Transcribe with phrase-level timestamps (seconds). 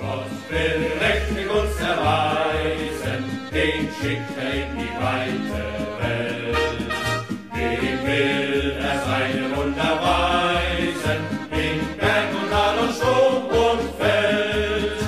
[0.00, 5.64] Gott will mächtig uns erweisen, den schickt er in die weite
[6.00, 6.56] Welt.
[7.54, 11.20] Dem will er seine Wunder weisen,
[11.64, 15.00] in Berg und Tal und Sturm und Feld.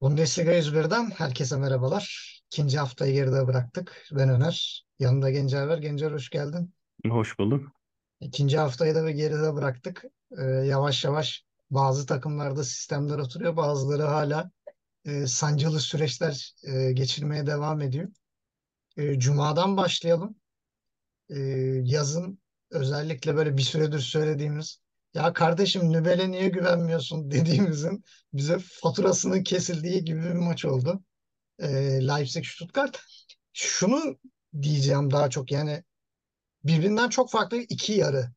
[0.00, 2.38] Bundesliga 101'den herkese merhabalar.
[2.52, 4.06] İkinci haftayı geride bıraktık.
[4.12, 4.84] Ben Öner.
[4.98, 5.78] Yanımda Gencer var.
[5.78, 6.74] Gencer hoş geldin.
[7.08, 7.81] Hoş bulduk.
[8.22, 10.04] İkinci haftayı da bir geride bıraktık.
[10.38, 13.56] Ee, yavaş yavaş bazı takımlarda sistemler oturuyor.
[13.56, 14.50] Bazıları hala
[15.04, 18.08] e, sancılı süreçler e, geçirmeye devam ediyor.
[18.96, 20.36] E, Cuma'dan başlayalım.
[21.30, 21.38] E,
[21.84, 22.38] yazın
[22.70, 24.78] özellikle böyle bir süredir söylediğimiz
[25.14, 31.04] ya kardeşim Nübel'e niye güvenmiyorsun dediğimizin bize faturasının kesildiği gibi bir maç oldu.
[31.58, 31.68] E,
[32.06, 32.98] Leipzig-Stuttgart.
[33.52, 34.18] Şunu
[34.62, 35.84] diyeceğim daha çok yani
[36.64, 38.30] birbirinden çok farklı iki yarı.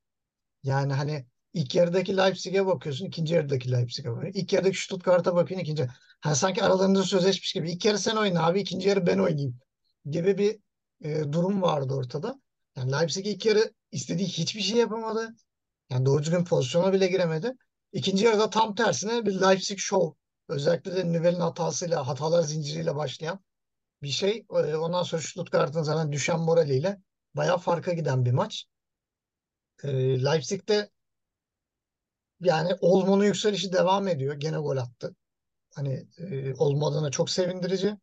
[0.64, 4.40] Yani hani ilk yarıdaki Leipzig'e bakıyorsun, ikinci yarıdaki Leipzig'e bakıyorsun.
[4.40, 5.88] İlk yarıdaki Stuttgart'a bakıyorsun, ikinci.
[6.22, 7.72] Hani sanki aralarında sözleşmiş gibi.
[7.72, 9.60] İlk yarı sen oyna abi, ikinci yarı ben oynayayım
[10.06, 10.60] gibi bir
[11.02, 12.42] e, durum vardı ortada.
[12.76, 15.36] Yani Leipzig ilk yarı istediği hiçbir şey yapamadı.
[15.90, 17.54] Yani doğru düzgün pozisyona bile giremedi.
[17.94, 20.20] İkinci yarıda tam tersine bir Leipzig show.
[20.50, 23.40] Özellikle de Nüvel'in hatasıyla, hatalar zinciriyle başlayan
[24.02, 24.46] bir şey.
[24.50, 27.02] E, Ondan sonra Stuttgart'ın zaten düşen moraliyle
[27.36, 28.66] bayağı farka giden bir maç.
[29.84, 29.90] E,
[30.24, 30.90] Leipzig'te
[32.40, 34.36] yani Olmo'nun yükselişi devam ediyor.
[34.36, 35.16] Gene gol attı.
[35.76, 37.98] Hani e, Olmo çok sevindirici.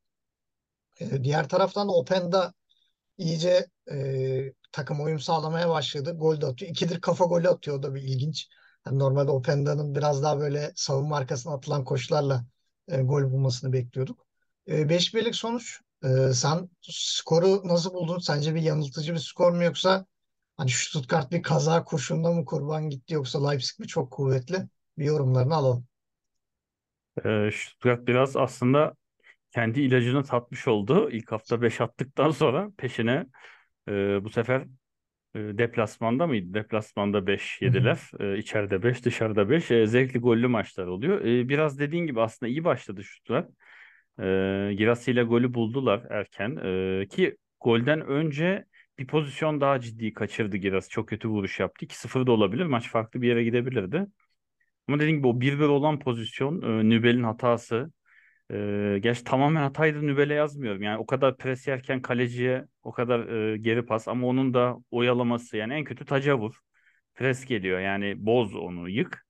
[1.00, 2.54] E, diğer taraftan da Openda
[3.18, 3.96] iyice e,
[4.72, 6.14] takım uyum sağlamaya başladı.
[6.16, 6.70] Gol de atıyor.
[6.70, 7.78] İkidir kafa golü atıyor.
[7.78, 8.48] O da bir ilginç.
[8.86, 12.44] Yani normalde Openda'nın biraz daha böyle savunma arkasına atılan koşularla
[12.88, 14.26] e, gol bulmasını bekliyorduk.
[14.66, 15.80] E, 5-1'lik sonuç.
[16.04, 18.18] E, sen skoru nasıl buldun?
[18.18, 20.06] Sence bir yanıltıcı bir skor mu yoksa
[20.56, 24.68] hani Stuttgart bir kaza kurşununa mı kurban gitti yoksa Leipzig mi çok kuvvetli?
[24.98, 25.86] Bir yorumlarını alalım.
[27.24, 28.94] Ee, Stuttgart biraz aslında
[29.52, 31.10] kendi ilacını tatmış oldu.
[31.10, 33.26] İlk hafta 5 attıktan sonra peşine
[33.88, 34.60] e, bu sefer
[35.34, 36.54] e, deplasmanda mıydı?
[36.54, 37.70] Deplasmanda 5 Hı hı.
[37.74, 37.98] yediler.
[38.20, 39.70] E, içeride 5, dışarıda 5.
[39.70, 41.20] E, zevkli gollü maçlar oluyor.
[41.20, 43.50] E, biraz dediğin gibi aslında iyi başladı Stuttgart.
[44.22, 46.56] E, Girassi ile golü buldular erken.
[47.02, 48.64] E, ki golden önce
[48.98, 50.90] bir pozisyon daha ciddi kaçırdı Girassi.
[50.90, 51.84] Çok kötü vuruş yaptı.
[51.84, 52.66] 2-0 da olabilir.
[52.66, 54.06] Maç farklı bir yere gidebilirdi.
[54.88, 57.92] Ama dediğim gibi o 1-1 olan pozisyon e, Nübel'in hatası.
[58.52, 60.82] E, gerçi tamamen hataydı Nübel'e yazmıyorum.
[60.82, 65.56] Yani o kadar pres yerken kaleciye o kadar e, geri pas ama onun da oyalaması
[65.56, 66.54] yani en kötü taca vur.
[67.14, 69.26] Pres geliyor yani boz onu yık.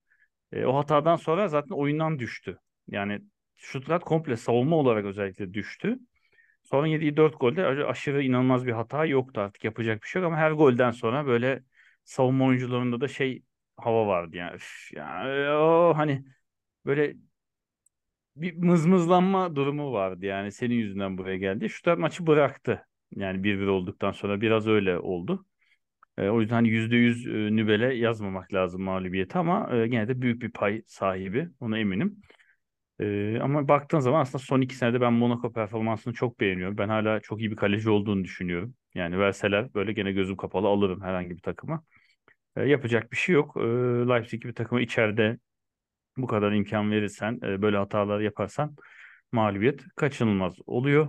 [0.53, 2.59] E, o hatadan sonra zaten oyundan düştü.
[2.89, 3.21] Yani
[3.63, 5.99] Stuttgart komple savunma olarak özellikle düştü.
[6.63, 10.29] Sonra yediği 4 golde aş- aşırı inanılmaz bir hata yoktu artık yapacak bir şey yok
[10.29, 11.65] ama her golden sonra böyle
[12.05, 13.43] savunma oyuncularında da şey
[13.77, 14.57] hava vardı yani.
[14.57, 16.25] Üf, yani o hani
[16.87, 17.17] böyle
[18.37, 21.69] bir mızmızlanma durumu vardı yani senin yüzünden buraya geldi.
[21.69, 22.87] Stuttgart maçı bıraktı.
[23.17, 25.47] Yani 1-1 olduktan sonra biraz öyle oldu.
[26.19, 30.43] E, o yüzden hani %100 e, Nübel'e yazmamak lazım mağlubiyeti ama e, gene de büyük
[30.43, 31.49] bir pay sahibi.
[31.61, 32.23] Ona eminim.
[33.03, 36.79] E, ama baktığın zaman aslında son iki senede ben Monaco performansını çok beğeniyorum.
[36.79, 38.75] Ben hala çok iyi bir kaleci olduğunu düşünüyorum.
[38.95, 41.85] Yani verseler böyle gene gözüm kapalı alırım herhangi bir takıma.
[42.57, 43.57] E, yapacak bir şey yok.
[43.57, 43.61] E,
[44.09, 45.39] Leipzig gibi takıma içeride
[46.17, 48.77] bu kadar imkan verirsen, e, böyle hatalar yaparsan
[49.33, 51.09] mağlubiyet kaçınılmaz oluyor.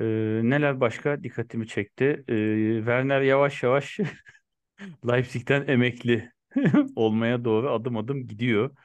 [0.00, 0.04] E,
[0.44, 2.24] neler başka dikkatimi çekti?
[2.28, 2.34] E,
[2.78, 4.00] Werner yavaş yavaş
[5.08, 6.30] Leipzig'ten emekli
[6.96, 8.76] olmaya doğru adım adım gidiyor.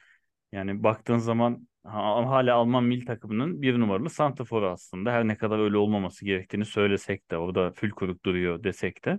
[0.52, 5.12] Yani baktığın zaman hala Alman milli takımının bir numaralı santraforu aslında.
[5.12, 9.18] Her ne kadar öyle olmaması gerektiğini söylesek de orada fülkuruk duruyor desek de.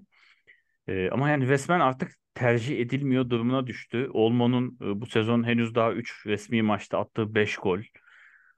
[0.88, 4.10] Ee, ama yani resmen artık tercih edilmiyor durumuna düştü.
[4.14, 7.80] Olmo'nun e, bu sezon henüz daha 3 resmi maçta attığı 5 gol.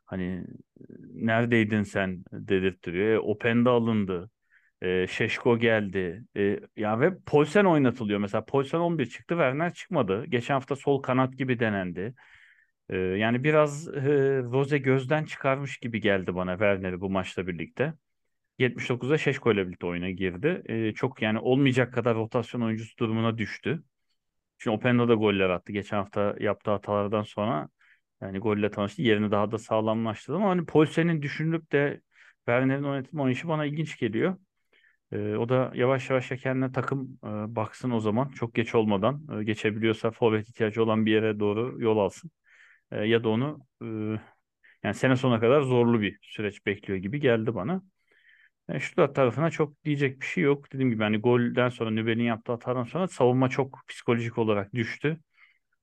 [0.05, 0.83] Hani e,
[1.13, 3.13] neredeydin sen dedirttiriyor.
[3.13, 4.29] E, Openda alındı.
[4.81, 6.23] E, Şeşko geldi.
[6.37, 8.19] E, ya ve Poulsen oynatılıyor.
[8.19, 10.25] Mesela Poulsen 11 çıktı, Werner çıkmadı.
[10.25, 12.13] Geçen hafta sol kanat gibi denendi.
[12.89, 14.01] E, yani biraz e,
[14.43, 17.93] Rose gözden çıkarmış gibi geldi bana Werner'i bu maçla birlikte.
[18.59, 20.63] 79'da Şeşko ile birlikte oyuna girdi.
[20.65, 23.83] Ee, çok yani olmayacak kadar rotasyon oyuncusu durumuna düştü.
[24.57, 25.73] Çünkü Openda da goller attı.
[25.73, 27.69] Geçen hafta yaptığı hatalardan sonra
[28.21, 29.01] yani golle tanıştı.
[29.01, 32.01] Yerini daha da sağlamlaştırdı ama hani Poulsen'in düşünülüp de
[32.37, 34.37] Werner'in oynatma oynayışı bana ilginç geliyor.
[35.11, 38.29] Ee, o da yavaş yavaş ya kendine takım e, baksın o zaman.
[38.29, 42.31] Çok geç olmadan e, geçebiliyorsa forvet ihtiyacı olan bir yere doğru yol alsın.
[42.91, 43.85] E, ya da onu e,
[44.83, 47.83] yani sene sonuna kadar zorlu bir süreç bekliyor gibi geldi bana.
[48.69, 50.73] Yani Stuttgart tarafına çok diyecek bir şey yok.
[50.73, 55.19] Dediğim gibi hani golden sonra Nübel'in yaptığı hatadan sonra savunma çok psikolojik olarak düştü.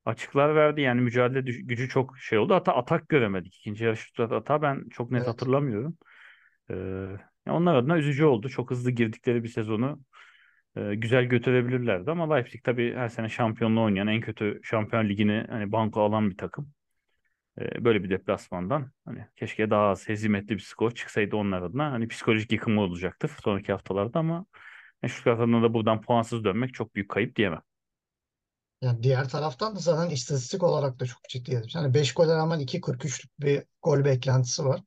[0.04, 2.54] Açıklar verdi yani mücadele gücü çok şey oldu.
[2.54, 3.56] Hatta atak göremedik.
[3.56, 5.28] İkinci yarı Stuttgart atağı ben çok net Evet.
[5.28, 5.98] hatırlamıyorum.
[6.70, 6.74] Ee,
[7.46, 8.48] yani onlar adına üzücü oldu.
[8.48, 10.00] Çok hızlı girdikleri bir sezonu
[10.76, 15.72] e, güzel götürebilirlerdi ama Leipzig tabii her sene şampiyonluğu oynayan en kötü şampiyon ligini hani
[15.72, 16.72] banko alan bir takım.
[17.58, 22.08] Ee, böyle bir deplasmandan hani keşke daha az hezimetli bir skor çıksaydı onlar adına hani
[22.08, 24.46] psikolojik yıkımı olacaktır sonraki haftalarda ama
[25.02, 27.62] yani Stuttgart adına da buradan puansız dönmek çok büyük kayıp diyemem.
[28.82, 31.62] Yani diğer taraftan da zaten istatistik olarak da çok ciddi.
[31.74, 34.80] Yani 5 gole rağmen 2.43'lük bir gol beklentisi var.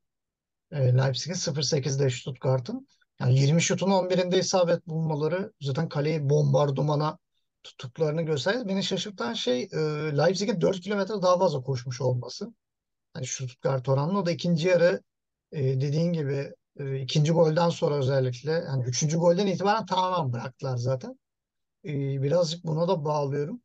[0.72, 2.88] E, Leipzig'in 0.8'de Stuttgart'ın.
[3.20, 7.18] Yani 20 şutun 11'inde isabet bulmaları zaten kaleyi bombardımana
[7.64, 8.68] tuttuklarını gösterdi.
[8.68, 9.76] Beni şaşırtan şey e,
[10.16, 12.54] Leipzig'in 4 kilometre daha fazla koşmuş olması.
[13.14, 14.18] Hani Stuttgart oranlı.
[14.18, 15.02] O da ikinci yarı
[15.52, 21.18] e, dediğin gibi e, ikinci golden sonra özellikle yani üçüncü golden itibaren tamamen bıraktılar zaten.
[21.84, 23.60] E, birazcık buna da bağlıyorum.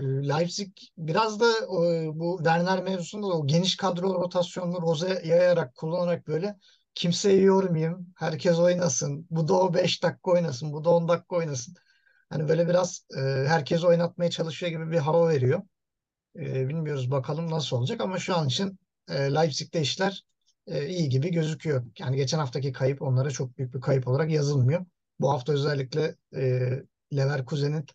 [0.00, 5.74] E, Leipzig biraz da e, bu Werner mevzusunda da o geniş kadro rotasyonunu Rose yayarak
[5.74, 6.58] kullanarak böyle
[6.94, 11.74] kimseyi yormayayım, herkes oynasın, bu da o 5 dakika oynasın, bu da 10 dakika oynasın.
[12.34, 15.62] Hani böyle biraz e, herkes oynatmaya çalışıyor gibi bir hava veriyor.
[16.36, 18.78] E, bilmiyoruz bakalım nasıl olacak ama şu an için
[19.08, 20.24] e, Leipzig'te işler
[20.66, 21.84] e, iyi gibi gözüküyor.
[21.98, 24.86] Yani geçen haftaki kayıp onlara çok büyük bir kayıp olarak yazılmıyor.
[25.20, 26.70] Bu hafta özellikle e,
[27.16, 27.86] Leverkusen'in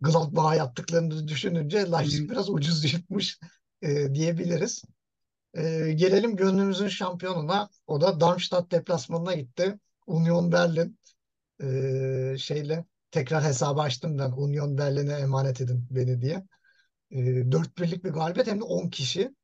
[0.00, 3.38] Gladbach'a yaptıklarını düşününce Leipzig biraz ucuz yırtmış
[3.82, 4.82] e, diyebiliriz.
[5.54, 7.68] E, gelelim gönlümüzün şampiyonuna.
[7.86, 9.78] O da Darmstadt deplasmanına gitti.
[10.06, 10.98] Union Berlin
[11.62, 14.30] e, şeyle tekrar hesabı açtım ben.
[14.30, 16.46] Union Berlin'e emanet edin beni diye.
[17.10, 19.34] E, 4 birlik bir galibiyet hem de 10 kişi.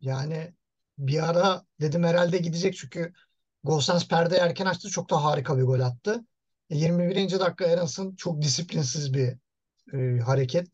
[0.00, 0.54] Yani
[0.98, 3.12] bir ara dedim herhalde gidecek çünkü
[3.64, 4.90] Gosens perde erken açtı.
[4.90, 6.24] Çok da harika bir gol attı.
[6.70, 7.40] E, 21.
[7.40, 9.38] dakika Aarons'ın çok disiplinsiz bir
[9.94, 10.68] e, hareket.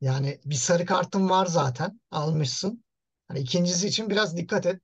[0.00, 2.00] Yani bir sarı kartın var zaten.
[2.10, 2.84] Almışsın.
[3.28, 4.82] Hani ikincisi için biraz dikkat et.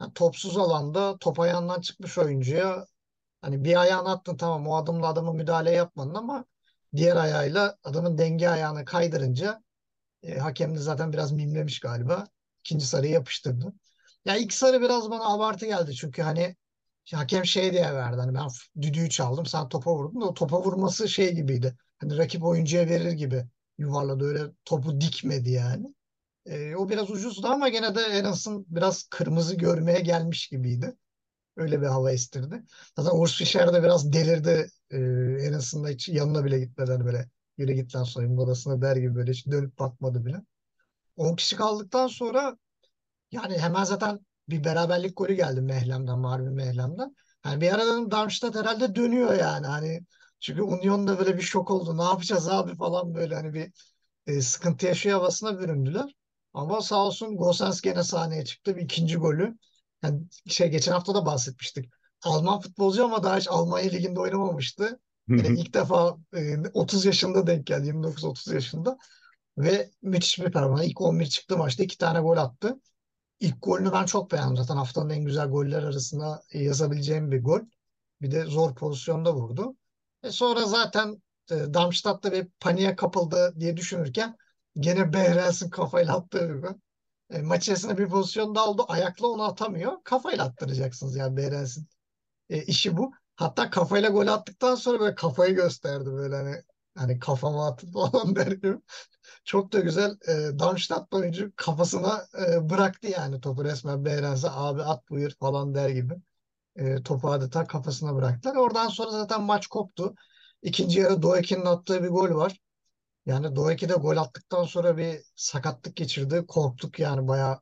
[0.00, 2.86] Yani topsuz alanda top ayağından çıkmış oyuncuya
[3.42, 6.44] hani bir ayağını attın tamam o adımla adama müdahale yapmadın ama
[6.96, 9.62] diğer ayağıyla adamın denge ayağını kaydırınca
[10.22, 12.26] e, hakem de zaten biraz mimlemiş galiba.
[12.60, 13.72] İkinci sarıyı yapıştırdı.
[14.24, 16.56] Ya ilk sarı biraz bana abartı geldi çünkü hani
[17.14, 18.16] hakem şey diye verdi.
[18.20, 18.48] Hani ben
[18.82, 21.76] düdüğü çaldım sen topa vurdun da o topa vurması şey gibiydi.
[21.98, 23.44] Hani rakip oyuncuya verir gibi
[23.78, 25.94] yuvarladı öyle topu dikmedi yani.
[26.46, 30.96] E, o biraz ucuzdu ama gene de azından biraz kırmızı görmeye gelmiş gibiydi.
[31.56, 32.62] Öyle bir hava estirdi.
[32.96, 34.66] Zaten Urs Fischer de biraz delirdi.
[34.90, 34.96] E,
[35.48, 37.28] en azından hiç yanına bile gitmeden böyle
[37.58, 40.36] yürü git lan soyunma odasına der gibi böyle hiç dönüp bakmadı bile.
[41.16, 42.56] 10 kişi kaldıktan sonra
[43.32, 47.16] yani hemen zaten bir beraberlik golü geldi Mehlem'den, Marvin Mehlem'den.
[47.44, 49.66] Yani bir ara dedim Darmstadt herhalde dönüyor yani.
[49.66, 50.00] Hani
[50.40, 51.98] çünkü Union da böyle bir şok oldu.
[51.98, 53.72] Ne yapacağız abi falan böyle hani bir
[54.26, 56.14] e, sıkıntı yaşıyor havasına büründüler.
[56.54, 58.76] Ama sağ olsun Gosens gene sahneye çıktı.
[58.76, 59.58] Bir ikinci golü.
[60.02, 61.90] Yani şey geçen hafta da bahsetmiştik.
[62.22, 65.00] Alman futbolcu ama daha hiç Almanya Ligi'nde oynamamıştı.
[65.36, 67.86] Yani ilk defa e, 30 yaşında denk geldi.
[67.86, 68.98] 29-30 yaşında.
[69.58, 70.84] Ve müthiş bir performans.
[70.84, 72.80] İlk 11 çıktı maçta iki tane gol attı.
[73.40, 74.56] İlk golünü ben çok beğendim.
[74.56, 77.60] Zaten haftanın en güzel goller arasında yazabileceğim bir gol.
[78.20, 79.76] Bir de zor pozisyonda vurdu.
[80.22, 84.36] E sonra zaten e, Darmstadt'ta bir paniğe kapıldı diye düşünürken
[84.80, 86.74] gene Behrens'in kafayla attığı bir gol.
[87.32, 88.84] E, maç içerisinde bir pozisyon daha oldu.
[88.88, 89.92] Ayakla onu atamıyor.
[90.04, 91.88] Kafayla attıracaksınız yani Behrens'in
[92.50, 93.12] e, işi bu.
[93.36, 96.56] Hatta kafayla gol attıktan sonra böyle kafayı gösterdi böyle hani
[96.96, 98.76] hani kafama attı falan der gibi.
[99.44, 105.10] Çok da güzel e, Darmstadt oyuncu kafasına e, bıraktı yani topu resmen Behrens'e abi at
[105.10, 106.14] buyur falan der gibi.
[106.76, 108.56] E, topu adeta kafasına bıraktılar.
[108.56, 110.14] Oradan sonra zaten maç koptu.
[110.62, 112.60] İkinci yarı Doekin'in attığı bir gol var.
[113.26, 116.44] Yani Doeki de gol attıktan sonra bir sakatlık geçirdi.
[116.48, 117.60] Korktuk yani bayağı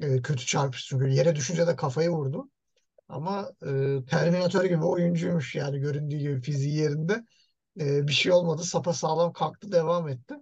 [0.00, 0.88] e, kötü çarpıştı.
[0.88, 2.50] Çünkü yere düşünce de kafayı vurdu.
[3.08, 3.68] Ama e,
[4.10, 7.24] Terminator gibi oyuncuymuş yani göründüğü gibi fiziği yerinde.
[7.80, 8.64] E, bir şey olmadı.
[8.64, 10.34] Sapasağlam kalktı devam etti.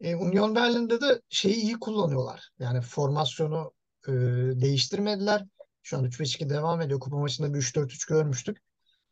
[0.00, 2.50] E, Union Berlin'de de şeyi iyi kullanıyorlar.
[2.58, 3.72] Yani formasyonu
[4.08, 4.12] e,
[4.60, 5.44] değiştirmediler.
[5.82, 7.00] Şu an 3-5-2 devam ediyor.
[7.00, 8.58] Kupa maçında bir 3-4-3 görmüştük.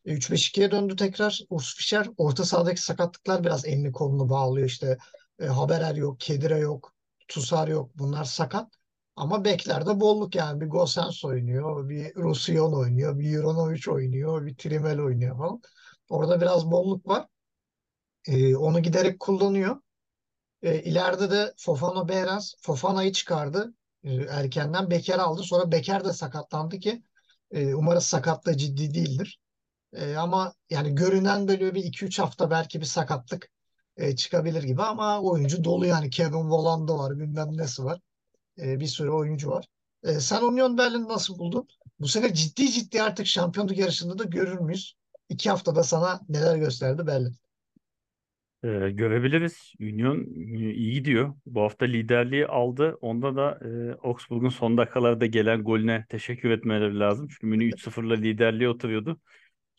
[0.05, 1.39] E, 3-5-2'ye döndü tekrar.
[1.49, 4.67] Urs Fischer orta sahadaki sakatlıklar biraz elini kolunu bağlıyor.
[4.67, 4.97] İşte
[5.39, 6.93] e, Haberer yok, Kedira yok,
[7.27, 7.91] Tusar yok.
[7.95, 8.73] Bunlar sakat.
[9.15, 10.61] Ama beklerde bolluk yani.
[10.61, 15.61] Bir Gosens oynuyor, bir Roussillon oynuyor, bir Juranovic oynuyor, bir Trimel oynuyor falan.
[16.09, 17.27] Orada biraz bolluk var.
[18.27, 19.81] E, onu giderek kullanıyor.
[20.61, 23.73] E, ileride de Fofana Behrens Fofana'yı çıkardı.
[24.03, 25.43] E, erkenden Beker aldı.
[25.43, 27.03] Sonra Beker de sakatlandı ki
[27.51, 29.39] e, umarız sakatlığı ciddi değildir.
[29.93, 33.49] E, ama yani görünen böyle bir 2-3 hafta belki bir sakatlık
[33.97, 37.99] e, çıkabilir gibi ama oyuncu dolu yani Kevin Volando var bilmem nesi var.
[38.61, 39.67] E, bir sürü oyuncu var.
[40.03, 41.67] E, sen Union Berlin nasıl buldun?
[41.99, 44.95] Bu sene ciddi ciddi artık şampiyonluk yarışında da görür müyüz?
[45.29, 47.35] İki haftada sana neler gösterdi Berlin?
[48.63, 49.73] Ee, görebiliriz.
[49.79, 51.35] Union e, iyi gidiyor.
[51.45, 52.97] Bu hafta liderliği aldı.
[53.01, 57.27] Onda da e, Augsburg'un son dakikalarda gelen golüne teşekkür etmeleri lazım.
[57.27, 59.19] Çünkü Münih 3-0'la liderliğe oturuyordu.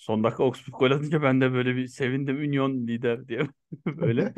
[0.02, 2.36] Son dakika Augsburg gol atınca ben de böyle bir sevindim.
[2.36, 3.48] Union lider diye
[3.86, 4.34] böyle.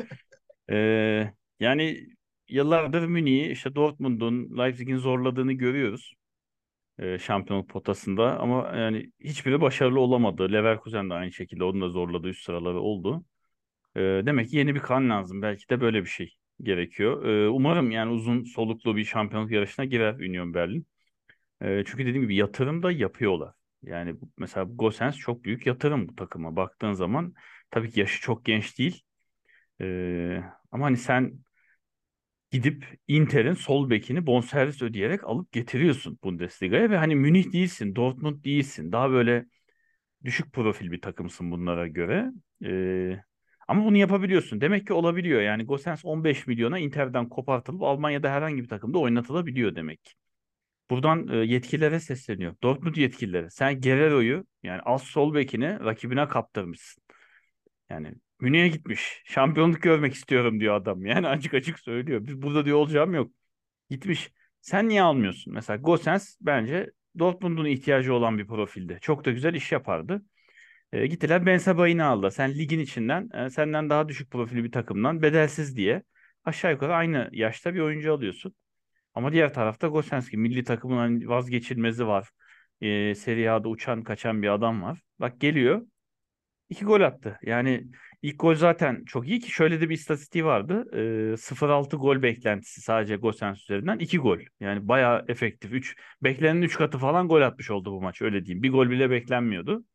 [0.71, 2.07] Ee, yani
[2.49, 6.15] yıllardır Münih'i işte Dortmund'un, Leipzig'in zorladığını görüyoruz.
[6.99, 10.53] e, şampiyonluk potasında ama yani hiçbiri başarılı olamadı.
[10.53, 13.25] Leverkusen de aynı şekilde onun da zorladığı üst sıraları oldu.
[13.95, 15.41] E, demek ki yeni bir kan lazım.
[15.41, 17.25] Belki de böyle bir şey gerekiyor.
[17.25, 20.87] E, umarım yani uzun soluklu bir şampiyonluk yarışına girer Union Berlin.
[21.61, 23.53] E, çünkü dediğim gibi yatırım da yapıyorlar.
[23.85, 26.55] Yani mesela Gosens çok büyük yatırım bu takıma.
[26.55, 27.33] Baktığın zaman
[27.71, 29.03] tabii ki yaşı çok genç değil.
[29.81, 29.85] E,
[30.71, 31.39] ama hani sen
[32.51, 38.91] gidip Inter'in sol bekini bonservis ödeyerek alıp getiriyorsun Bundesliga'ya ve hani Münih değilsin, Dortmund değilsin.
[38.91, 39.45] Daha böyle
[40.25, 42.31] düşük profil bir takımsın bunlara göre.
[42.65, 43.19] Ee,
[43.69, 44.61] ama bunu yapabiliyorsun.
[44.61, 45.41] Demek ki olabiliyor.
[45.41, 50.13] Yani Gosens 15 milyona Inter'den kopartılıp Almanya'da herhangi bir takımda oynatılabiliyor demek ki.
[50.89, 52.55] Buradan e, yetkililere sesleniyor.
[52.63, 53.51] Dortmund yetkilileri.
[53.51, 57.03] Sen Guerrero'yu yani az sol bekini rakibine kaptırmışsın.
[57.89, 59.21] Yani Münih'e gitmiş.
[59.25, 61.05] Şampiyonluk görmek istiyorum diyor adam.
[61.05, 62.27] Yani açık açık söylüyor.
[62.27, 63.31] Biz burada diyor olacağım yok.
[63.89, 64.31] Gitmiş.
[64.61, 65.53] Sen niye almıyorsun?
[65.53, 68.99] Mesela Gosens bence Dortmund'un ihtiyacı olan bir profilde.
[69.01, 70.21] Çok da güzel iş yapardı.
[70.91, 72.31] E, gittiler Ben Sebain'i aldı.
[72.31, 76.03] Sen ligin içinden e, senden daha düşük profilli bir takımdan bedelsiz diye
[76.43, 78.55] aşağı yukarı aynı yaşta bir oyuncu alıyorsun.
[79.15, 82.29] Ama diğer tarafta Gosenski milli takımın hani vazgeçilmezi var.
[82.81, 85.01] E, Serie A'da uçan kaçan bir adam var.
[85.19, 85.81] Bak geliyor
[86.69, 87.39] İki gol attı.
[87.43, 87.87] Yani
[88.21, 90.85] ilk gol zaten çok iyi ki şöyle de bir istatistiği vardı.
[91.33, 94.39] Ee, 0-6 gol beklentisi sadece Gosens üzerinden 2 gol.
[94.59, 95.71] Yani bayağı efektif.
[95.73, 98.63] 3 beklenenin 3 katı falan gol atmış oldu bu maç öyle diyeyim.
[98.63, 99.85] Bir gol bile beklenmiyordu.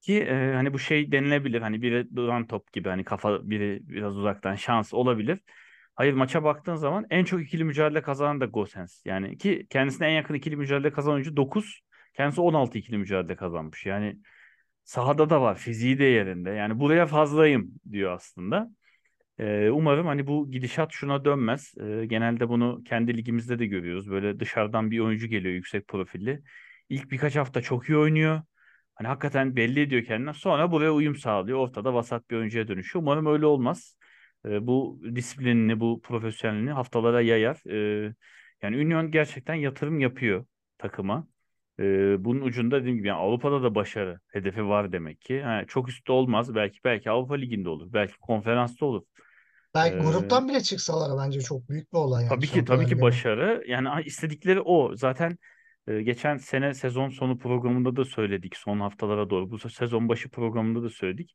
[0.00, 1.60] Ki e, hani bu şey denilebilir.
[1.60, 5.38] Hani biri duran top gibi hani kafa biri biraz uzaktan şans olabilir.
[5.98, 9.02] Hayır maça baktığın zaman en çok ikili mücadele kazanan da Gosens.
[9.06, 11.80] Yani ki kendisine en yakın ikili mücadele kazanan oyuncu 9.
[12.14, 13.86] Kendisi 16 ikili mücadele kazanmış.
[13.86, 14.18] Yani
[14.84, 15.58] Sahada da var.
[15.58, 16.50] Fiziği de yerinde.
[16.50, 18.70] Yani buraya fazlayım diyor aslında.
[19.38, 21.74] Ee, umarım hani bu gidişat şuna dönmez.
[21.80, 24.10] Ee, genelde bunu kendi ligimizde de görüyoruz.
[24.10, 26.42] Böyle dışarıdan bir oyuncu geliyor yüksek profilli.
[26.88, 28.42] İlk birkaç hafta çok iyi oynuyor.
[28.94, 30.34] Hani hakikaten belli ediyor kendine.
[30.34, 31.58] Sonra buraya uyum sağlıyor.
[31.58, 33.02] Ortada vasat bir oyuncuya dönüşüyor.
[33.02, 33.96] Umarım öyle olmaz.
[34.44, 37.62] Ee, bu disiplinini, bu profesyonelliğini haftalara yayar.
[37.70, 38.14] Ee,
[38.62, 40.46] yani Union gerçekten yatırım yapıyor
[40.78, 41.28] takıma.
[41.80, 45.42] Ee, bunun ucunda dediğim gibi yani Avrupa'da da başarı hedefi var demek ki.
[45.42, 46.54] Ha, çok üstte olmaz.
[46.54, 47.92] Belki belki Avrupa Ligi'nde olur.
[47.92, 49.02] Belki konferansta olur.
[49.74, 53.00] Belki Ee, gruptan bile çıksalar bence çok büyük bir olay yani tabii ki tabii ki
[53.00, 53.64] başarı.
[53.66, 54.96] Yani istedikleri o.
[54.96, 55.38] Zaten
[55.88, 58.56] e, geçen sene sezon sonu programında da söyledik.
[58.56, 59.50] Son haftalara doğru.
[59.50, 61.34] Bu sezon başı programında da söyledik.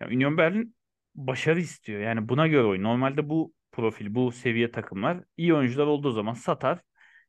[0.00, 0.74] Ya Union Berlin
[1.14, 2.00] başarı istiyor.
[2.00, 2.82] Yani buna göre oyun.
[2.82, 6.78] Normalde bu profil, bu seviye takımlar iyi oyuncular olduğu zaman satar.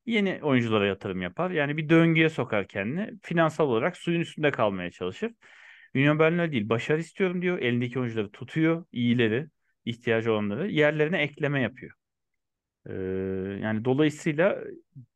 [0.06, 1.52] Yeni oyunculara yatırım yapar.
[1.52, 3.20] Yani bir döngüye sokar kendini.
[3.24, 5.32] Finansal olarak suyun üstünde kalmaya çalışır.
[5.96, 6.70] Union Berlin değil.
[6.70, 7.60] Başarı istiyorum diyor.
[7.60, 8.86] Elindeki oyuncuları tutuyor.
[8.92, 9.48] iyileri,
[9.86, 11.94] ihtiyacı olanları yerlerine ekleme yapıyor.
[12.90, 12.94] Ee,
[13.62, 14.64] yani dolayısıyla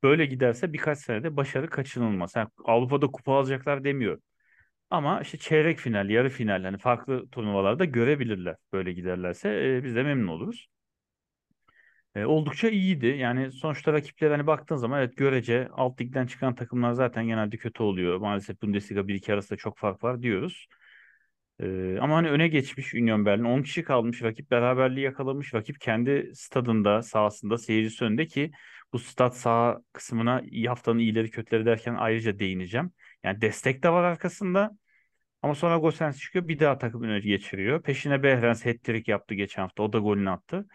[0.03, 2.33] böyle giderse birkaç senede başarı kaçınılmaz.
[2.35, 4.19] Yani Avrupa'da kupa alacaklar demiyor.
[4.89, 9.49] Ama işte çeyrek final, yarı final hani farklı turnuvalarda görebilirler böyle giderlerse.
[9.49, 10.67] Ee, biz de memnun oluruz.
[12.15, 13.05] E, oldukça iyiydi.
[13.07, 17.83] Yani sonuçta rakiplere hani baktığın zaman evet görece alt ligden çıkan takımlar zaten genelde kötü
[17.83, 18.17] oluyor.
[18.17, 20.67] Maalesef Bundesliga bir iki arasında çok fark var diyoruz.
[21.61, 24.23] E, ama hani öne geçmiş Union Berlin 10 kişi kalmış.
[24.23, 25.53] Rakip beraberliği yakalamış.
[25.53, 28.51] Rakip kendi stadında, sahasında, seyircisi önünde ki
[28.93, 32.91] bu stat saha kısmına haftanın iyileri kötüleri derken ayrıca değineceğim.
[33.23, 34.71] Yani destek de var arkasında.
[35.41, 37.83] Ama sonra Gosens çıkıyor bir daha takım öne geçiriyor.
[37.83, 39.83] Peşine Behrens hat-trick yaptı geçen hafta.
[39.83, 40.65] O da golünü attı.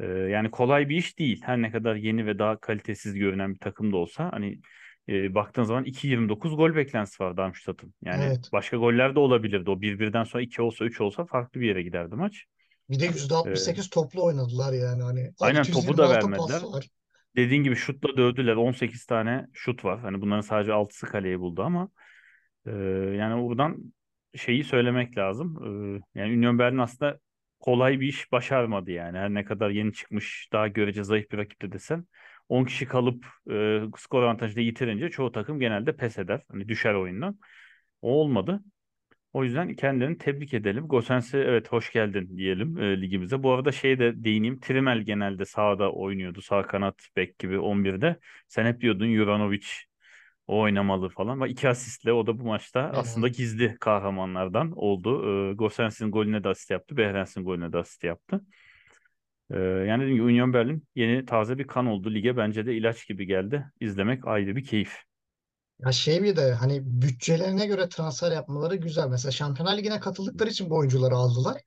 [0.00, 1.42] Ee, yani kolay bir iş değil.
[1.44, 4.60] Her ne kadar yeni ve daha kalitesiz görünen bir takım da olsa hani
[5.08, 7.94] e, baktığın zaman 2.29 gol beklentisi var Darmstadt'ın.
[8.02, 8.52] Yani Evet.
[8.52, 9.70] başka goller de olabilirdi.
[9.70, 12.44] O 1-1'den sonra 2 olsa 3 olsa farklı bir yere giderdi maç.
[12.90, 16.72] Bir de Ee, %68 toplu oynadılar yani hani aynen topu da 626 pas vermediler.
[16.72, 16.88] var.
[17.36, 18.56] Dediğin gibi şutla dövdüler.
[18.56, 20.00] 18 tane şut var.
[20.00, 21.88] Hani bunların sadece 6'sı kaleyi buldu ama
[22.66, 22.70] e,
[23.18, 23.94] yani buradan
[24.36, 25.56] şeyi söylemek lazım.
[26.16, 27.18] E, yani Union Berlin aslında
[27.60, 29.18] kolay bir iş başarmadı yani.
[29.18, 32.06] Her ne kadar yeni çıkmış, daha görece zayıf bir rakip de desen.
[32.48, 36.42] 10 kişi kalıp e, skor avantajı da yitirince çoğu takım genelde pes eder.
[36.48, 37.38] Hani düşer oyundan.
[38.02, 38.60] O olmadı.
[39.32, 40.88] O yüzden kendilerini tebrik edelim.
[40.88, 43.42] Gosens'e evet hoş geldin diyelim e, ligimize.
[43.42, 44.60] Bu arada şey de değineyim.
[44.60, 46.42] Trimel genelde sağda oynuyordu.
[46.42, 48.16] Sağ kanat bek gibi 11'de.
[48.48, 49.66] Sen hep diyordun Juranovic
[50.46, 51.32] o oynamalı falan.
[51.32, 55.50] Ama iki asistle o da bu maçta aslında gizli kahramanlardan oldu.
[55.50, 56.96] E, Gosens'in golüne de asist yaptı.
[56.96, 58.40] Behrens'in golüne de asist yaptı.
[59.50, 62.36] E, yani dediğim gibi Union Berlin yeni taze bir kan oldu lige.
[62.36, 63.64] Bence de ilaç gibi geldi.
[63.80, 65.11] İzlemek ayrı bir keyif.
[65.86, 69.08] Ya şey bir de hani bütçelerine göre transfer yapmaları güzel.
[69.08, 71.62] Mesela Şampiyonlar Ligi'ne katıldıkları için bu oyuncuları aldılar.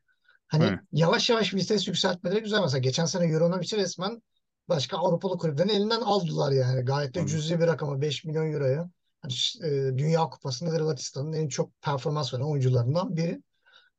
[0.47, 0.79] Hani Evet.
[0.91, 2.61] yavaş yavaş vites yükseltmeleri güzel.
[2.61, 4.21] Mesela geçen sene Euronovic'i resmen
[4.69, 6.81] başka Avrupalı kulüplerin elinden aldılar yani.
[6.81, 7.29] Gayet de Tabii.
[7.29, 8.89] cüzi bir rakama 5 milyon euroya.
[9.21, 13.41] Hani, e, Dünya Kupası'nda Hırvatistan'ın en çok performans veren oyuncularından biri.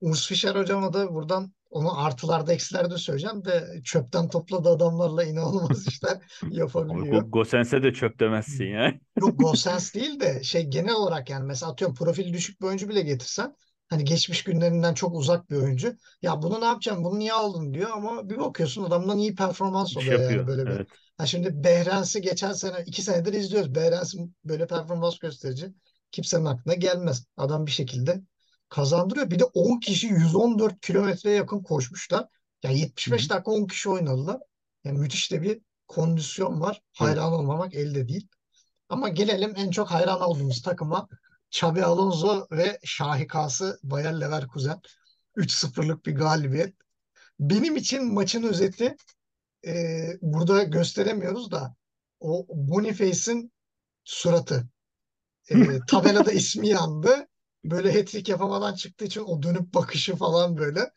[0.01, 6.19] Urs Fischer hocama da buradan onu artılarda eksilerde söyleyeceğim de çöpten topladığı adamlarla inanılmaz işler
[6.43, 7.07] Abi yapabiliyor.
[7.09, 8.95] Go- Gosens'e de çöp demezsin ya.
[9.21, 13.03] Yok Gosens değil de şey genel olarak yani mesela atıyorum profili düşük bir oyuncu bile
[13.03, 13.55] getirsen
[13.89, 15.97] hani geçmiş günlerinden çok uzak bir oyuncu.
[16.23, 17.05] Ya bunu ne yapacağım?
[17.05, 20.47] Bunu niye aldın diyor ama bir bakıyorsun adamdan iyi performans oluyor yani yapıyor.
[20.47, 20.71] böyle bir.
[20.71, 20.89] Evet.
[21.19, 23.75] Ha şimdi Behrens'i geçen sene iki senedir izliyoruz.
[23.75, 25.75] Behrens'in böyle performans gösterici
[26.13, 27.27] kimsenin aklına gelmez.
[27.37, 28.23] Adam bir şekilde
[28.69, 29.31] kazandırıyor.
[29.31, 32.27] Bir de 10 kişi 114 kilometreye yakın koşmuşlar.
[32.63, 33.29] Ya Hı 75 hı.
[33.29, 34.41] dakika 10 kişi oynadılar.
[34.85, 36.83] Yani müthiş de bir kondisyon var.
[36.93, 38.29] Hayran olmamak elde değil.
[38.89, 41.09] Ama gelelim en çok hayran olduğumuz takıma.
[41.53, 44.81] Xabi Alonso ve şahikası Bayer Leverkusen.
[45.37, 46.75] 3-0'lık bir galibiyet.
[47.41, 48.97] Benim için maçın özeti
[49.67, 49.73] e,
[50.23, 51.77] burada gösteremiyoruz da
[52.21, 53.53] o Boniface'in
[54.05, 54.69] suratı.
[55.51, 55.55] E,
[55.89, 57.29] tabelada ismi yandı.
[57.71, 60.91] Böyle hat-trick yapamadan çıktığı için o dönüp bakışı falan böyle.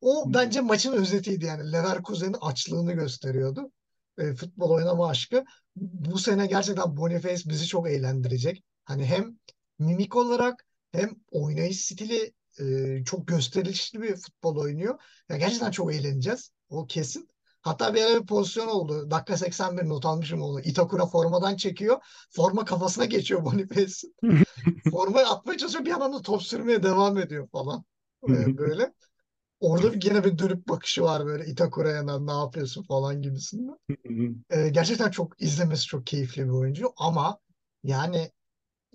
[0.00, 1.72] O bence maçın özetiydi yani.
[1.72, 3.72] Leverkusen'in açlığını gösteriyordu.
[4.18, 5.44] E, futbol oynama aşkı.
[5.76, 8.64] Bu sene gerçekten Boniface bizi çok eğlendirecek.
[8.84, 9.38] Hani hem
[9.78, 15.00] mimik olarak hem oynayış stili e, çok gösterişli bir futbol oynuyor.
[15.28, 16.50] Ya gerçekten çok eğleneceğiz.
[16.68, 17.28] O kesin.
[17.64, 19.10] Hatta bir ara bir pozisyon oldu.
[19.10, 20.60] Dakika 81 not almışım onu.
[20.60, 21.98] Itakura formadan çekiyor.
[22.30, 24.14] Forma kafasına geçiyor Boniface'in.
[24.90, 25.84] Formayı atmaya çalışıyor.
[25.84, 27.84] Bir yandan da top sürmeye devam ediyor falan.
[28.28, 28.92] E, böyle.
[29.60, 33.76] Orada bir gene bir dönüp bakışı var böyle Itakura'ya ne yapıyorsun falan gibisinden.
[34.50, 37.38] Ee, gerçekten çok izlemesi çok keyifli bir oyuncu ama
[37.84, 38.30] yani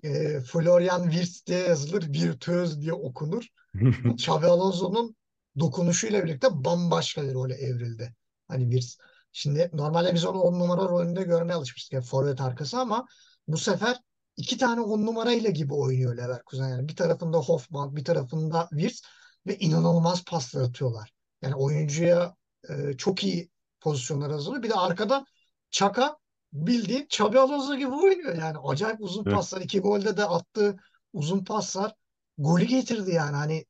[0.02, 3.44] e, Florian Wirtz diye yazılır, virtüöz diye okunur.
[4.14, 5.16] Xabi Alonso'nun
[5.58, 8.14] dokunuşuyla birlikte bambaşka bir role evrildi.
[8.50, 8.98] Hani Wirtz.
[9.32, 11.92] Şimdi normalde biz onu on numara rolünde görmeye alışmıştık.
[11.92, 13.06] Yani forvet arkası ama
[13.48, 13.96] bu sefer
[14.36, 16.68] iki tane on numarayla gibi oynuyor Leverkusen.
[16.68, 19.02] Yani bir tarafında Hoffman, bir tarafında Wirtz
[19.46, 21.12] ve inanılmaz paslar atıyorlar.
[21.42, 22.34] Yani oyuncuya
[22.68, 24.62] e, çok iyi pozisyonlar hazırlıyor.
[24.62, 25.24] Bir de arkada
[25.70, 26.16] Çaka
[26.52, 28.34] bildiğin Xabi Alonso gibi oynuyor.
[28.36, 29.34] Yani acayip uzun Evet.
[29.34, 29.60] paslar.
[29.60, 30.76] iki golde de attığı
[31.12, 31.94] uzun paslar
[32.38, 33.36] golü getirdi yani.
[33.36, 33.64] Hani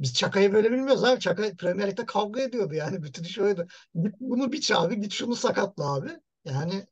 [0.00, 1.20] biz Çaka'yı böyle bilmiyoruz abi.
[1.20, 3.02] Çaka Premier Lig'de kavga ediyordu yani.
[3.02, 3.66] Bütün iş oydu.
[3.94, 5.00] Git bunu biç abi.
[5.00, 6.10] Git şunu sakatla abi.
[6.44, 6.86] Yani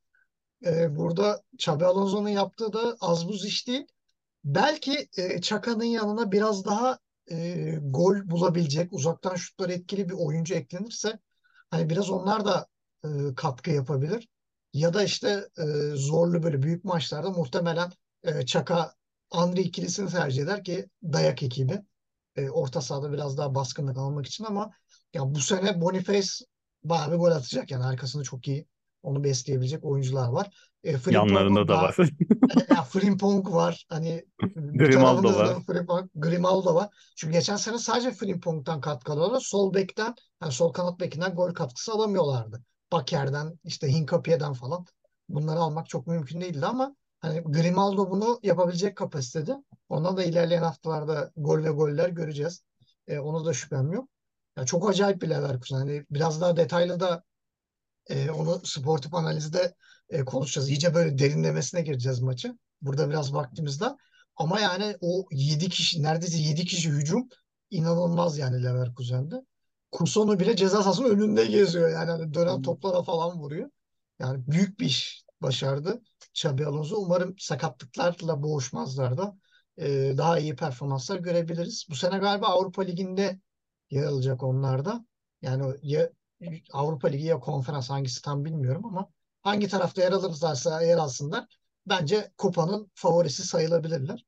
[0.67, 3.87] e, burada Xabi Alonso'nun yaptığı da az buz iş değil.
[4.45, 6.99] Belki e, Çaka'nın yanına biraz daha
[7.31, 11.19] e, gol bulabilecek, uzaktan şutları etkili bir oyuncu eklenirse
[11.71, 12.67] hani biraz onlar da
[13.05, 14.29] e, katkı yapabilir.
[14.73, 15.65] Ya da işte e,
[15.95, 17.93] zorlu böyle büyük maçlarda muhtemelen
[18.23, 18.95] e, Çaka
[19.31, 21.83] Andri ikilisini tercih eder ki dayak ekibi.
[22.37, 24.71] E, orta sahada biraz daha baskınlık almak için ama
[25.15, 26.29] ya bu sene Boniface
[26.85, 28.67] bayağı bir gol atacak yani arkasında çok iyi
[29.03, 30.51] onu besleyebilecek oyuncular var.
[30.85, 31.97] E, Yanlarında da var.
[32.71, 33.87] ya Frimpong var.
[33.89, 34.25] Hani
[34.57, 35.63] Grimaldo var.
[35.67, 36.89] Frimpong, Grimaldo var.
[37.17, 39.41] Çünkü geçen sene sadece Frimpong'dan katkı alıyorlar.
[39.41, 42.63] Sol bekten, yani sol kanat bekinden gol katkısı alamıyorlardı.
[42.93, 44.87] Baker'den, işte Hinkapie'den falan.
[45.29, 49.57] Bunları almak çok mümkün değildi ama hani Grimaldo bunu yapabilecek kapasitede.
[49.89, 52.63] Ondan da ilerleyen haftalarda gol ve goller göreceğiz.
[53.09, 54.09] E, ona da şüphem yok.
[54.57, 55.77] Ya çok acayip bir Leverkusen.
[55.77, 57.25] Hani biraz daha detaylı da
[58.07, 59.75] e, onu sportif analizde
[60.09, 60.69] e, konuşacağız.
[60.69, 62.59] İyice böyle derinlemesine gireceğiz maçı.
[62.83, 63.97] Burada biraz vaktimiz var.
[64.37, 67.29] Ama yani o 7 kişi, neredeyse 7 kişi hücum
[67.71, 69.37] inanılmaz yani Leverkusen'de.
[69.93, 71.89] Kusonu bile ceza sahasının önünde geziyor.
[71.89, 73.71] Yani hani dönen toplara falan vuruyor.
[74.19, 76.03] Yani büyük bir iş başardı
[76.37, 76.97] Xabi Alonso.
[76.97, 79.37] Umarım sakatlıklarla boğuşmazlar da
[79.79, 81.87] e, daha iyi performanslar görebiliriz.
[81.91, 83.41] Bu sene galiba Avrupa Ligi'nde
[83.91, 85.05] yer alacak onlar da.
[85.43, 86.11] Yani ya
[86.73, 89.11] Avrupa Ligi ya konferans hangisi tam bilmiyorum ama
[89.43, 91.59] hangi tarafta yer alırlarsa yer alsınlar.
[91.87, 94.27] Bence kupanın favorisi sayılabilirler.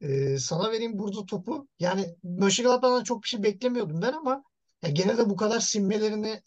[0.00, 1.68] Ee, sana vereyim burada topu.
[1.78, 4.44] Yani Mönchengladbach'tan çok bir şey beklemiyordum ben ama
[4.82, 6.42] ya gene de bu kadar sinmelerini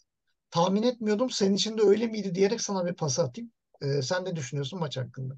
[0.50, 1.30] tahmin etmiyordum.
[1.30, 3.52] Senin için de öyle miydi diyerek sana bir pas atayım.
[3.82, 5.34] Ee, sen ne düşünüyorsun maç hakkında?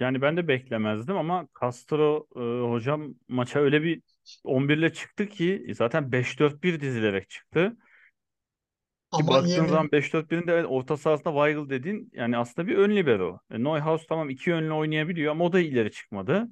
[0.00, 4.02] Yani ben de beklemezdim ama Castro e, hocam maça öyle bir
[4.44, 7.76] 11 ile çıktı ki zaten 5-4-1 dizilerek çıktı.
[9.12, 9.92] Ki baktığın zaman yemin.
[9.92, 13.40] 5-4-1'in de orta sahasında Weigl dediğin yani aslında bir ön libero.
[13.50, 16.48] E, Neuhaus tamam iki yönlü oynayabiliyor ama o da ileri çıkmadı.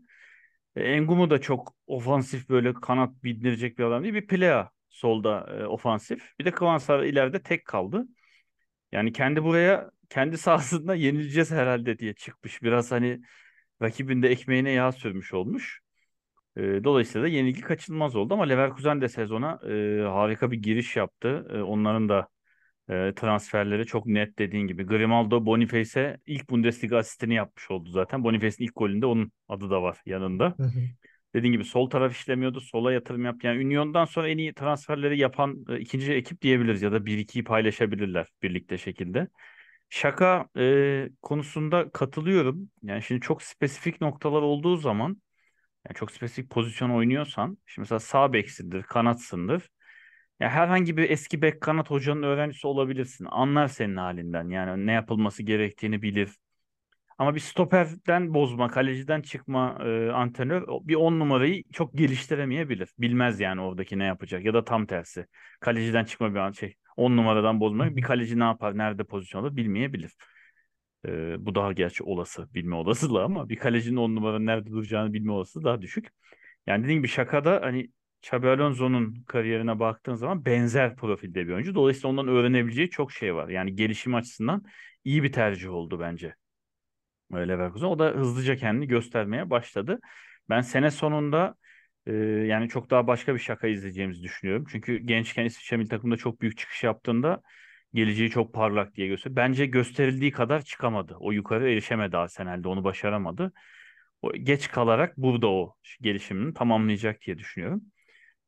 [0.76, 4.14] E, Engumu da çok ofansif böyle kanat bindirecek bir adam değil.
[4.14, 6.32] Bir Plea solda e, ofansif.
[6.40, 8.06] Bir de Kvansar ileride tek kaldı.
[8.92, 12.62] Yani kendi buraya kendi sahasında yenileceğiz herhalde diye çıkmış.
[12.62, 13.20] Biraz hani
[13.82, 15.80] rakibin de ekmeğine yağ sürmüş olmuş.
[16.56, 21.46] E, dolayısıyla da yenilgi kaçınılmaz oldu ama Leverkusen de sezona e, harika bir giriş yaptı.
[21.50, 22.28] E, onların da
[22.88, 24.84] e, transferleri çok net dediğin gibi.
[24.84, 28.24] Grimaldo Boniface'e ilk Bundesliga asistini yapmış oldu zaten.
[28.24, 30.54] Boniface'in ilk golünde onun adı da var yanında.
[30.56, 30.80] Hı hı.
[31.34, 32.60] Dediğim gibi sol taraf işlemiyordu.
[32.60, 33.46] Sola yatırım yaptı.
[33.46, 37.44] Yani Union'dan sonra en iyi transferleri yapan e, ikinci ekip diyebiliriz ya da bir ikiyi
[37.44, 39.28] paylaşabilirler birlikte şekilde.
[39.88, 42.70] Şaka e, konusunda katılıyorum.
[42.82, 45.22] Yani şimdi çok spesifik noktalar olduğu zaman
[45.88, 49.70] yani çok spesifik pozisyon oynuyorsan şimdi mesela sağ beksindir, kanatsındır.
[50.40, 53.26] Ya herhangi bir eski bek kanat hocanın öğrencisi olabilirsin.
[53.30, 54.48] Anlar senin halinden.
[54.48, 56.30] Yani ne yapılması gerektiğini bilir.
[57.18, 62.88] Ama bir stoperden bozma, kaleciden çıkma e, antrenör bir on numarayı çok geliştiremeyebilir.
[62.98, 65.26] Bilmez yani oradaki ne yapacak ya da tam tersi.
[65.60, 69.42] Kaleciden çıkma bir an şey on numaradan Hı bozma bir kaleci ne yapar, nerede pozisyon
[69.42, 70.12] alır bilmeyebilir.
[71.06, 75.32] E, bu daha gerçi olası, bilme olasılığı ama bir kalecinin on numara nerede duracağını bilme
[75.32, 76.08] olasılığı daha düşük.
[76.66, 77.90] Yani dediğim gibi şakada hani
[78.22, 81.74] Xabi Alonso'nun kariyerine baktığın zaman benzer profilde bir oyuncu.
[81.74, 83.48] Dolayısıyla ondan öğrenebileceği çok şey var.
[83.48, 84.64] Yani gelişim açısından
[85.04, 86.34] iyi bir tercih oldu bence.
[87.34, 87.86] e, Leverkusen.
[87.86, 90.00] O da hızlıca kendini göstermeye başladı.
[90.48, 91.54] Ben sene sonunda
[92.46, 94.64] yani çok daha başka bir şaka izleyeceğimizi düşünüyorum.
[94.70, 97.42] Çünkü gençken İsviçre milli takımda çok büyük çıkış yaptığında
[97.94, 99.36] geleceği çok parlak diye gösteriyor.
[99.36, 101.16] Bence gösterildiği kadar çıkamadı.
[101.20, 103.52] O yukarı erişemedi Arsenal'de onu başaramadı.
[104.22, 107.82] O, geç kalarak burada o gelişimini tamamlayacak diye düşünüyorum.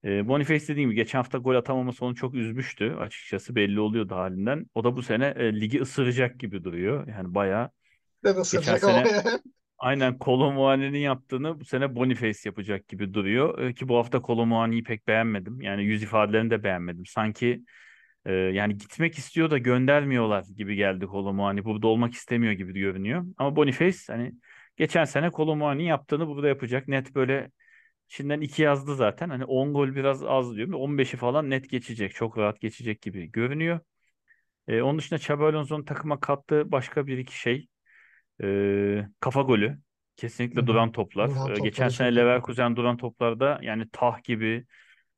[0.05, 2.97] E, Boniface dediğim gibi geçen hafta gol atamaması onu çok üzmüştü.
[3.01, 4.67] Açıkçası belli oluyordu halinden.
[4.75, 7.09] O da bu sene e, ligi ısıracak gibi duruyor.
[7.09, 7.71] Yani bayağı
[8.25, 9.23] Ne geçen sene.
[9.79, 13.59] aynen Kolo Muani'nin yaptığını bu sene Boniface yapacak gibi duruyor.
[13.59, 15.61] E, ki bu hafta Kolo Muani'yi pek beğenmedim.
[15.61, 17.07] Yani yüz ifadelerini de beğenmedim.
[17.07, 17.65] Sanki
[18.27, 21.65] e, yani gitmek istiyor da göndermiyorlar gibi geldi Kolo Muani.
[21.65, 23.25] Burada olmak istemiyor gibi görünüyor.
[23.39, 24.33] Ama Boniface hani
[24.77, 26.89] geçen sene Kolo Muani yaptığını burada yapacak.
[26.89, 27.51] Net böyle
[28.09, 29.31] Şimdiden 2 yazdı zaten.
[29.31, 30.75] Hani 10 gol biraz az diyorum.
[30.75, 32.15] 15'i falan net geçecek.
[32.15, 33.81] Çok rahat geçecek gibi görünüyor.
[34.69, 37.69] Ee, onun dışında Xabi Alonso'nun takıma kattığı başka bir iki şey.
[38.43, 39.79] Ee, kafa golü.
[40.17, 41.31] Kesinlikle duran toplar.
[41.31, 42.17] Duran Ee, geçen sene.
[42.17, 44.65] Leverkusen duran toplarda yani Tah gibi,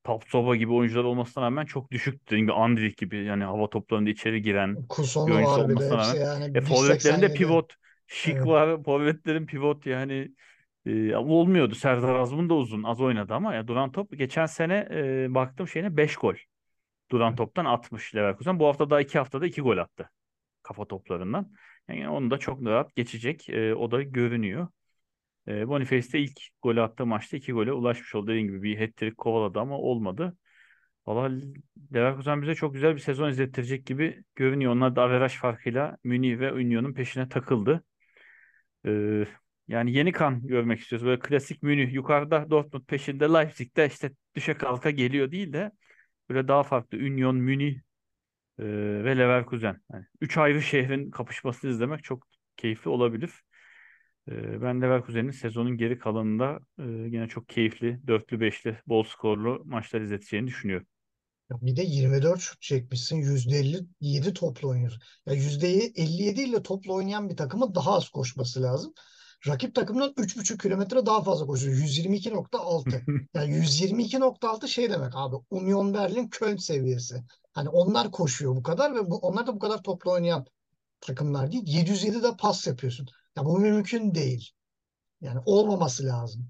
[0.03, 2.37] Tapsoba gibi oyuncular olmasına rağmen çok düşüktü.
[2.37, 6.15] Gibi Andrich gibi yani hava toplarında içeri giren var bir de olmasına rağmen.
[6.21, 7.33] yani E, forvetlerinde 1.87.
[7.33, 7.73] pivot.
[8.07, 8.47] Şik Evet.
[8.47, 8.83] var.
[8.83, 10.31] Forvetlerin pivot yani
[10.85, 11.75] e, olmuyordu.
[11.75, 12.83] Serdar Azmun da uzun.
[12.83, 14.17] Az oynadı ama ya duran top.
[14.17, 16.35] Geçen sene e, baktım şeyine 5 gol.
[17.11, 18.59] Duran toptan atmış Leverkusen.
[18.59, 20.09] Bu hafta daha 2 haftada 2 gol attı.
[20.63, 21.51] Kafa toplarından.
[21.89, 23.49] Yani onu da çok rahat geçecek.
[23.49, 24.67] E, o da görünüyor.
[25.47, 28.27] E, Boniface de ilk golü attığı maçta 2 gole ulaşmış oldu.
[28.27, 30.37] Dediğim gibi bir hat-trick kovaladı ama olmadı.
[31.07, 31.31] Valla
[31.93, 34.71] Leverkusen bize çok güzel bir sezon izlettirecek gibi görünüyor.
[34.73, 37.83] Onlar da averaj farkıyla Münih ve Union'un peşine takıldı.
[38.85, 39.25] Ee,
[39.67, 41.05] yani yeni kan görmek istiyoruz.
[41.07, 45.71] Böyle klasik Münih yukarıda Dortmund peşinde Leipzig'te işte düşe kalka geliyor değil de
[46.29, 47.81] böyle daha farklı Union, Münih
[48.61, 48.65] e,
[49.03, 49.81] ve Leverkusen.
[49.93, 53.31] Yani üç ayrı şehrin kapışmasını izlemek çok keyifli olabilir.
[54.29, 60.01] Ee, ben Leverkusen'in sezonun geri kalanında e, yine çok keyifli, dörtlü beşli, bol skorlu maçlar
[60.01, 60.87] izleteceğini düşünüyorum.
[61.51, 63.15] Bir de 24 şut çekmişsin.
[63.15, 65.01] %57 topla oynuyorsun.
[65.25, 68.93] Ya %57 ile topla oynayan bir takımın daha az koşması lazım.
[69.47, 71.77] Rakip takımdan 3,5 kilometre daha fazla koşuyor.
[71.77, 73.01] 122.6.
[73.33, 75.35] Yani 122.6 şey demek abi.
[75.49, 77.23] Union Berlin Köln seviyesi.
[77.53, 80.45] Hani onlar koşuyor bu kadar ve bu, onlar da bu kadar topla oynayan
[81.01, 81.63] takımlar değil.
[81.67, 83.07] 707 de pas yapıyorsun.
[83.37, 84.51] Ya bu mümkün değil.
[85.21, 86.49] Yani olmaması lazım.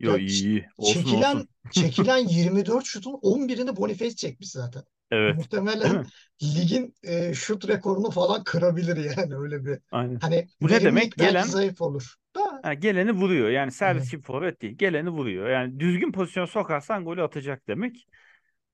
[0.00, 0.66] Ya Yo iyi ç- iyi.
[0.78, 1.48] Olsun çekilen olsun.
[1.72, 4.82] çekilen 24 şutun 11'ini Boniface çekmiş zaten.
[5.10, 5.36] Evet.
[5.36, 6.06] Muhtemelen
[6.42, 9.78] ligin e, şut rekorunu falan kırabilir yani öyle bir.
[9.92, 10.18] Aynen.
[10.20, 11.16] Hani Bu ne demek?
[11.16, 12.14] Gelen zayıf olur.
[12.36, 13.48] Da ha, geleni vuruyor.
[13.48, 13.74] Yani evet.
[13.74, 14.76] servis gibi forvet değil.
[14.76, 15.48] Geleni vuruyor.
[15.48, 18.06] Yani düzgün pozisyon sokarsan golü atacak demek.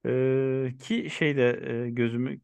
[0.06, 2.40] Ee, ki şeyde e, gözümü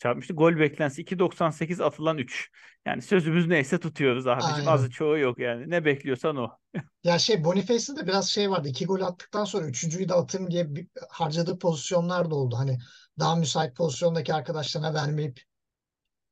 [0.00, 0.34] çarpmıştı.
[0.34, 2.50] Gol beklentisi 2.98 atılan 3.
[2.86, 4.68] Yani sözümüz neyse tutuyoruz abicim.
[4.68, 5.70] Azı çoğu yok yani.
[5.70, 6.48] Ne bekliyorsan o.
[7.04, 8.68] Ya şey Boniface'in de biraz şey vardı.
[8.68, 12.56] İki gol attıktan sonra üçüncüyü de atayım diye bir, harcadığı pozisyonlar da oldu.
[12.58, 12.78] Hani
[13.18, 15.40] daha müsait pozisyondaki arkadaşlarına vermeyip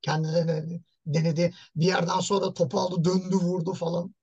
[0.03, 0.83] kendine denedi.
[1.07, 1.55] denedi.
[1.77, 4.15] Bir yerden sonra topu aldı döndü vurdu falan.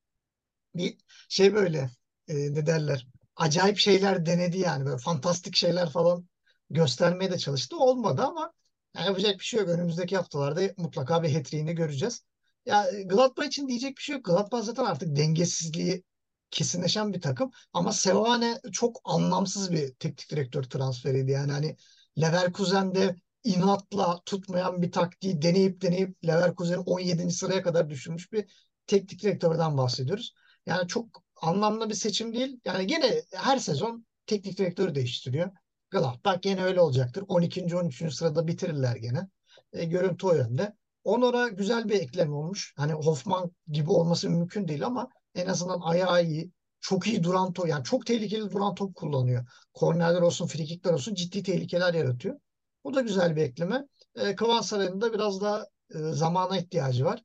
[0.75, 0.97] bir
[1.29, 1.89] şey böyle
[2.27, 6.29] e, ne derler acayip şeyler denedi yani böyle fantastik şeyler falan
[6.69, 7.77] göstermeye de çalıştı.
[7.77, 8.53] Olmadı ama
[8.95, 9.69] yani yapacak bir şey yok.
[9.69, 12.23] Önümüzdeki haftalarda mutlaka bir hat-trick'ini göreceğiz.
[12.65, 14.25] Ya Gladbach için diyecek bir şey yok.
[14.25, 16.03] Gladbach zaten artık dengesizliği
[16.51, 17.51] kesinleşen bir takım.
[17.73, 21.31] Ama Sevane çok anlamsız bir teknik direktör transferiydi.
[21.31, 21.75] Yani hani
[22.21, 27.33] Leverkusen'de inatla tutmayan bir taktiği deneyip deneyip Leverkusen'i 17.
[27.33, 28.45] sıraya kadar düşürmüş bir
[28.87, 30.33] teknik direktörden bahsediyoruz.
[30.65, 32.59] Yani çok anlamlı bir seçim değil.
[32.65, 35.51] Yani gene her sezon teknik direktörü değiştiriyor.
[35.95, 37.23] Gladbach gene öyle olacaktır.
[37.27, 37.75] 12.
[37.75, 38.13] 13.
[38.13, 39.27] sırada bitirirler gene.
[39.73, 40.73] E, görüntü o yönde.
[41.03, 42.73] Onora güzel bir eklem olmuş.
[42.77, 46.51] Hani Hoffman gibi olması mümkün değil ama en azından ayağı iyi.
[46.81, 47.67] Çok iyi duran top.
[47.67, 49.45] Yani çok tehlikeli duran top kullanıyor.
[49.73, 52.39] Kornerler olsun, frikikler olsun ciddi tehlikeler yaratıyor.
[52.83, 53.87] Bu da güzel bir ekleme.
[54.15, 57.23] E, Kıvansaray'ın da biraz daha e, zamana ihtiyacı var.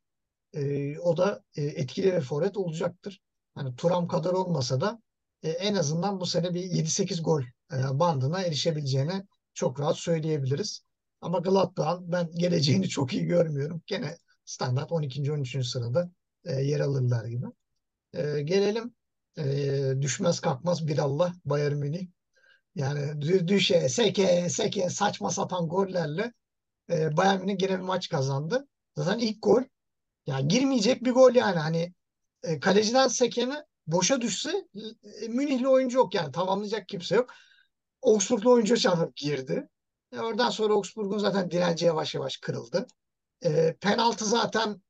[0.53, 3.21] E, o da e, etkili bir forvet olacaktır.
[3.55, 5.01] Hani Turam kadar olmasa da
[5.43, 10.83] e, en azından bu sene bir 7-8 gol bandına erişebileceğini çok rahat söyleyebiliriz.
[11.21, 13.83] Ama Gladbach'ın ben geleceğini çok iyi görmüyorum.
[13.87, 15.33] Gene standart 12.
[15.33, 15.67] 13.
[15.67, 16.11] sırada
[16.45, 17.47] e, yer alırlar gibi.
[18.15, 18.95] E, gelelim
[19.39, 22.09] e, düşmez kalkmaz bir Allah Bayern Münih.
[22.75, 26.33] Yani düşe, seke, seke saçma sapan gollerle
[26.91, 28.69] e, Bayern Münih gene bir maç kazandı.
[28.97, 29.63] Zaten ilk gol
[30.27, 31.95] yani girmeyecek bir gol yani hani
[32.43, 34.65] e, kaleciden sekene boşa düşse
[35.23, 37.31] e, Münihli oyuncu yok yani tamamlayacak kimse yok.
[38.03, 39.69] Augsburglu oyuncu çarpıp girdi.
[40.13, 42.87] E, oradan sonra Augsburg'un zaten direnci yavaş yavaş kırıldı.
[43.45, 44.83] E, penaltı zaten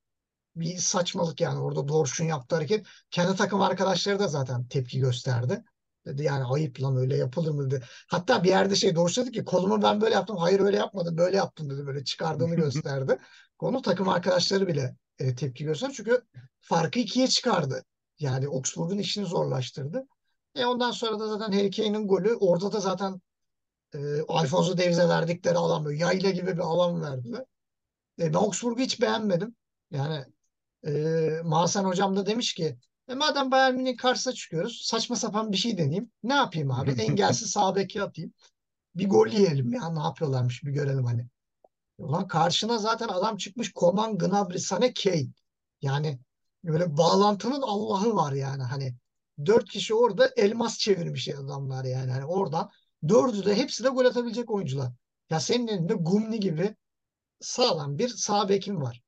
[0.57, 2.87] bir saçmalık yani orada Dorş'un yaptığı hareket.
[3.11, 5.65] Kendi takım arkadaşları da zaten tepki gösterdi.
[6.07, 7.85] Dedi yani ayıp lan öyle yapılır mı dedi.
[8.09, 10.37] Hatta bir yerde şey Dorş dedi ki kolumu ben böyle yaptım.
[10.37, 11.87] Hayır öyle yapmadım böyle yaptım dedi.
[11.87, 13.19] Böyle çıkardığını gösterdi.
[13.59, 15.93] Konu takım arkadaşları bile e, tepki gösterdi.
[15.97, 16.23] Çünkü
[16.61, 17.85] farkı ikiye çıkardı.
[18.19, 20.07] Yani Augsburg'un işini zorlaştırdı.
[20.55, 23.21] E ondan sonra da zaten Harry Kane'in golü orada da zaten
[23.95, 27.45] e, Alfonso Davies'e verdikleri alan böyle yayla gibi bir alan verdiler.
[28.19, 29.57] E, ben Augsburg'u hiç beğenmedim.
[29.91, 30.25] Yani
[30.87, 30.93] e,
[31.45, 35.79] Mahasen hocam da demiş ki e, madem Bayern Münih'in karşısına çıkıyoruz saçma sapan bir şey
[35.79, 36.11] deneyeyim.
[36.23, 36.91] Ne yapayım abi?
[37.03, 38.33] Engelsiz sağ beki atayım.
[38.95, 41.27] Bir gol yiyelim ya ne yapıyorlarmış bir görelim hani.
[41.99, 45.27] Ulan karşına zaten adam çıkmış Koman, Gnabry, Sané, Kane.
[45.83, 46.19] Yani
[46.65, 48.95] böyle bağlantının Allah'ı var yani hani.
[49.47, 52.11] Dört kişi orada elmas çevirmiş adamlar yani.
[52.13, 52.71] Hani oradan
[53.09, 54.93] dördü de hepsi de gol atabilecek oyuncular.
[55.31, 56.77] Ya senin elinde Gumni gibi
[57.41, 59.03] sağlam bir sağ bekin var.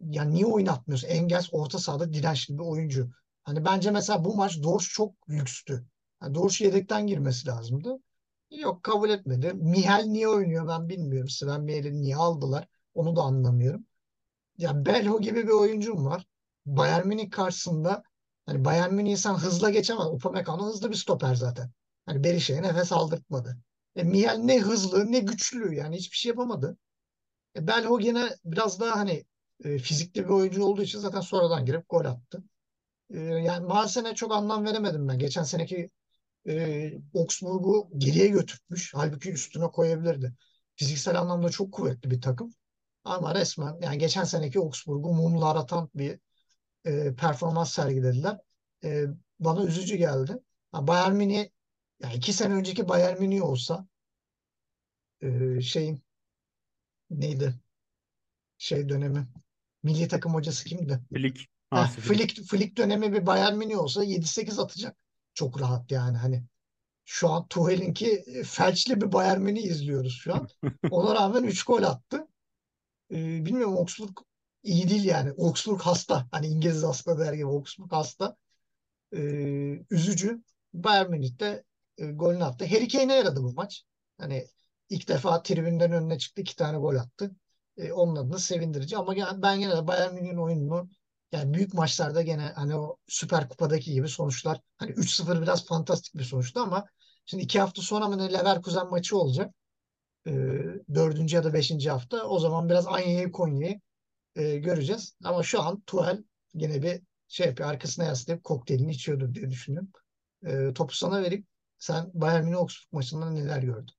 [0.00, 1.08] Ya niye oynatmıyorsun?
[1.08, 3.10] Engels orta sahada dirençli bir oyuncu.
[3.42, 5.86] Hani bence mesela bu maç Dorş çok lükstü.
[6.22, 7.98] Yani Dorş yedekten girmesi lazımdı.
[8.50, 9.52] Yok kabul etmedi.
[9.54, 11.28] Mihal niye oynuyor ben bilmiyorum.
[11.28, 12.68] Sven Mihal'i niye aldılar?
[12.94, 13.86] Onu da anlamıyorum.
[14.58, 16.26] Ya Belho gibi bir oyuncum var.
[16.66, 18.02] Bayern Münih karşısında
[18.46, 20.06] hani Bayern Münih insan hızla geçemez.
[20.06, 21.70] Upamecano hızlı bir stoper zaten.
[22.06, 23.58] Hani Berisha'ya nefes aldırtmadı.
[23.96, 26.78] E, Mihal ne hızlı ne güçlü yani hiçbir şey yapamadı.
[27.56, 29.24] E, Belho gene biraz daha hani
[29.64, 32.44] e, fizikli bir oyuncu olduğu için zaten sonradan girip gol attı.
[33.10, 35.18] E, yani Maasen'e çok anlam veremedim ben.
[35.18, 35.90] Geçen seneki
[36.48, 38.94] e, Augsburg'u geriye götürmüş.
[38.94, 40.34] Halbuki üstüne koyabilirdi.
[40.76, 42.54] Fiziksel anlamda çok kuvvetli bir takım.
[43.04, 46.20] Ama resmen yani geçen seneki Augsburg'u mumla aratan bir
[46.86, 48.38] e, performans sergilediler.
[48.84, 49.04] E,
[49.40, 50.38] bana üzücü geldi.
[50.72, 51.48] Ha, Bayern Münih
[52.02, 53.86] yani iki sene önceki Bayern Münih olsa
[55.20, 56.02] e, şeyin
[57.10, 57.54] neydi?
[58.58, 59.28] Şey dönemi.
[59.82, 61.00] Milli takım hocası kimdi?
[61.14, 61.40] Flick.
[61.70, 62.42] Ha, Flick.
[62.50, 64.96] Flick, dönemi bir Bayern Münih olsa 7-8 atacak.
[65.34, 66.44] Çok rahat yani hani.
[67.04, 70.48] Şu an Tuchel'inki e, felçli bir Bayern Münih izliyoruz şu an.
[70.90, 72.28] Ona rağmen 3 gol attı.
[73.10, 74.16] Ee, bilmiyorum Augsburg
[74.66, 75.32] iyi değil yani.
[75.38, 76.26] Augsburg hasta.
[76.30, 78.36] Hani İngiliz hasta der gibi Augsburg hasta.
[79.12, 79.18] Ee,
[79.90, 80.42] üzücü.
[80.74, 81.64] Bayern Münih de
[81.98, 82.66] e, golünü attı.
[82.66, 83.84] Harry Kane'e yaradı bu maç.
[84.18, 84.46] Hani
[84.90, 86.40] ilk defa tribünden önüne çıktı.
[86.42, 87.36] iki tane gol attı.
[87.76, 88.96] E, onun adına sevindirici.
[88.96, 90.88] Ama ben gene de Bayern Münih'in oyununu
[91.32, 96.24] yani büyük maçlarda gene hani o Süper Kupa'daki gibi sonuçlar hani 3-0 biraz fantastik bir
[96.24, 96.86] sonuçtu ama
[97.26, 99.54] şimdi iki hafta sonra mı ne Leverkusen maçı olacak.
[100.26, 100.32] E,
[100.94, 102.24] dördüncü ya da beşinci hafta.
[102.24, 103.80] O zaman biraz Anya'yı Konya'yı
[104.36, 105.16] e, göreceğiz.
[105.24, 106.24] Ama şu an Tuchel
[106.56, 107.68] gene bir şey yapıyor.
[107.68, 109.90] Arkasına yaslayıp kokteylini içiyordur diye düşünüyorum.
[110.46, 111.46] E, topu sana verip
[111.78, 113.94] sen Bayern Münih Augsburg maçında neler gördün?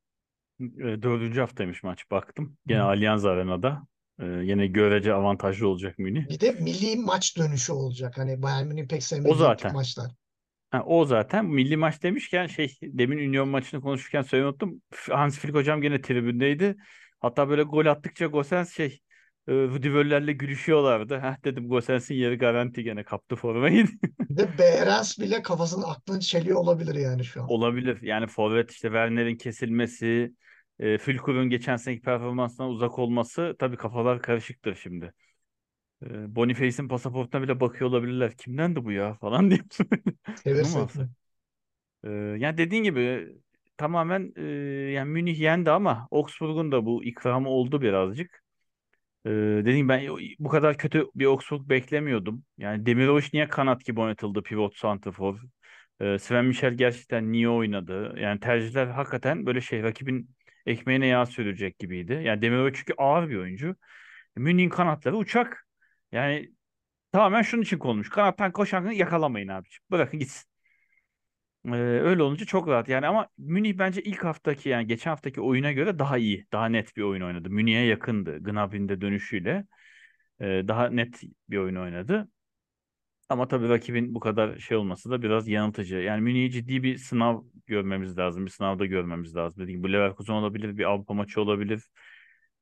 [0.60, 2.58] E, Dördüncü haftaymış maç baktım.
[2.68, 2.84] Gene Hı.
[2.84, 3.88] Allianz Arena'da.
[4.20, 6.30] E, yine görece avantajlı olacak Münih.
[6.30, 8.18] Bir de milli maç dönüşü olacak.
[8.18, 9.74] Hani Bayern Münih pek O sevmediği tip zaten.
[9.74, 10.12] maçlar.
[10.72, 14.82] Ha, o zaten milli maç demişken şey demin Union maçını konuşurken unuttum.
[15.10, 16.76] Hans Flick hocam gene tribündeydi.
[17.20, 19.00] Hatta böyle gol attıkça Gosens şey
[19.48, 21.20] e, Rudi Völler'le gülüşüyorlardı.
[21.20, 23.88] Heh dedim Gosens'in yeri garanti gene kaptı formayı.
[24.30, 27.50] Bir de Behrens bile kafasının aklını çeliyor olabilir yani şu an.
[27.50, 28.02] Olabilir.
[28.02, 30.34] Yani forvet işte Werner'in kesilmesi,
[30.80, 35.14] e, Fülkur'un geçen seneki performansından uzak olması tabii kafalar karışıktır şimdi.
[36.04, 38.38] E, Boniface'in pasaportuna bile bakıyor olabilirler.
[38.38, 39.60] Kimden de bu ya falan diye.
[40.96, 41.10] Mi?
[42.04, 43.30] E, yani dediğin gibi
[43.78, 44.42] tamamen e,
[44.94, 48.44] yani Münih yendi ama Augsburg'un da bu ikramı oldu birazcık.
[49.66, 50.08] Dediğim ben
[50.40, 52.44] bu kadar kötü bir Augsburg beklemiyordum.
[52.58, 55.40] Yani Demirovic niye kanat gibi oynatıldı pivot santrafor?
[56.02, 58.16] Ee, Sven Michel gerçekten niye oynadı?
[58.20, 60.30] Yani tercihler hakikaten böyle şey rakibin
[60.66, 62.22] ekmeğine yağ sürecek gibiydi.
[62.24, 63.76] Yani Demirovic çünkü ağır bir oyuncu.
[64.36, 65.68] Münih'in kanatları uçak.
[66.12, 66.52] Yani
[67.14, 68.10] tamamen şunun için konmuş.
[68.10, 69.82] Kanattan koşan yakalamayın abiciğim.
[69.92, 70.47] Bırakın gitsin.
[71.68, 72.90] Ee, öyle olunca çok rahat.
[72.90, 76.48] Yani ama Münih bence ilk haftaki yani geçen haftaki oyuna göre daha iyi.
[76.52, 77.50] Daha net bir oyun oynadı.
[77.50, 78.44] Münih'e yakındı.
[78.44, 79.66] Gnabry'nin de dönüşüyle.
[80.42, 82.30] Ee, daha net bir oyun oynadı.
[83.30, 85.96] Ama tabii rakibin bu kadar şey olması da biraz yanıltıcı.
[85.96, 88.46] Yani Münih'i ciddi bir sınav görmemiz lazım.
[88.46, 89.64] Bir sınavda görmemiz lazım.
[89.64, 91.84] Dediğim gibi Leverkusen olabilir, bir Avrupa maçı olabilir.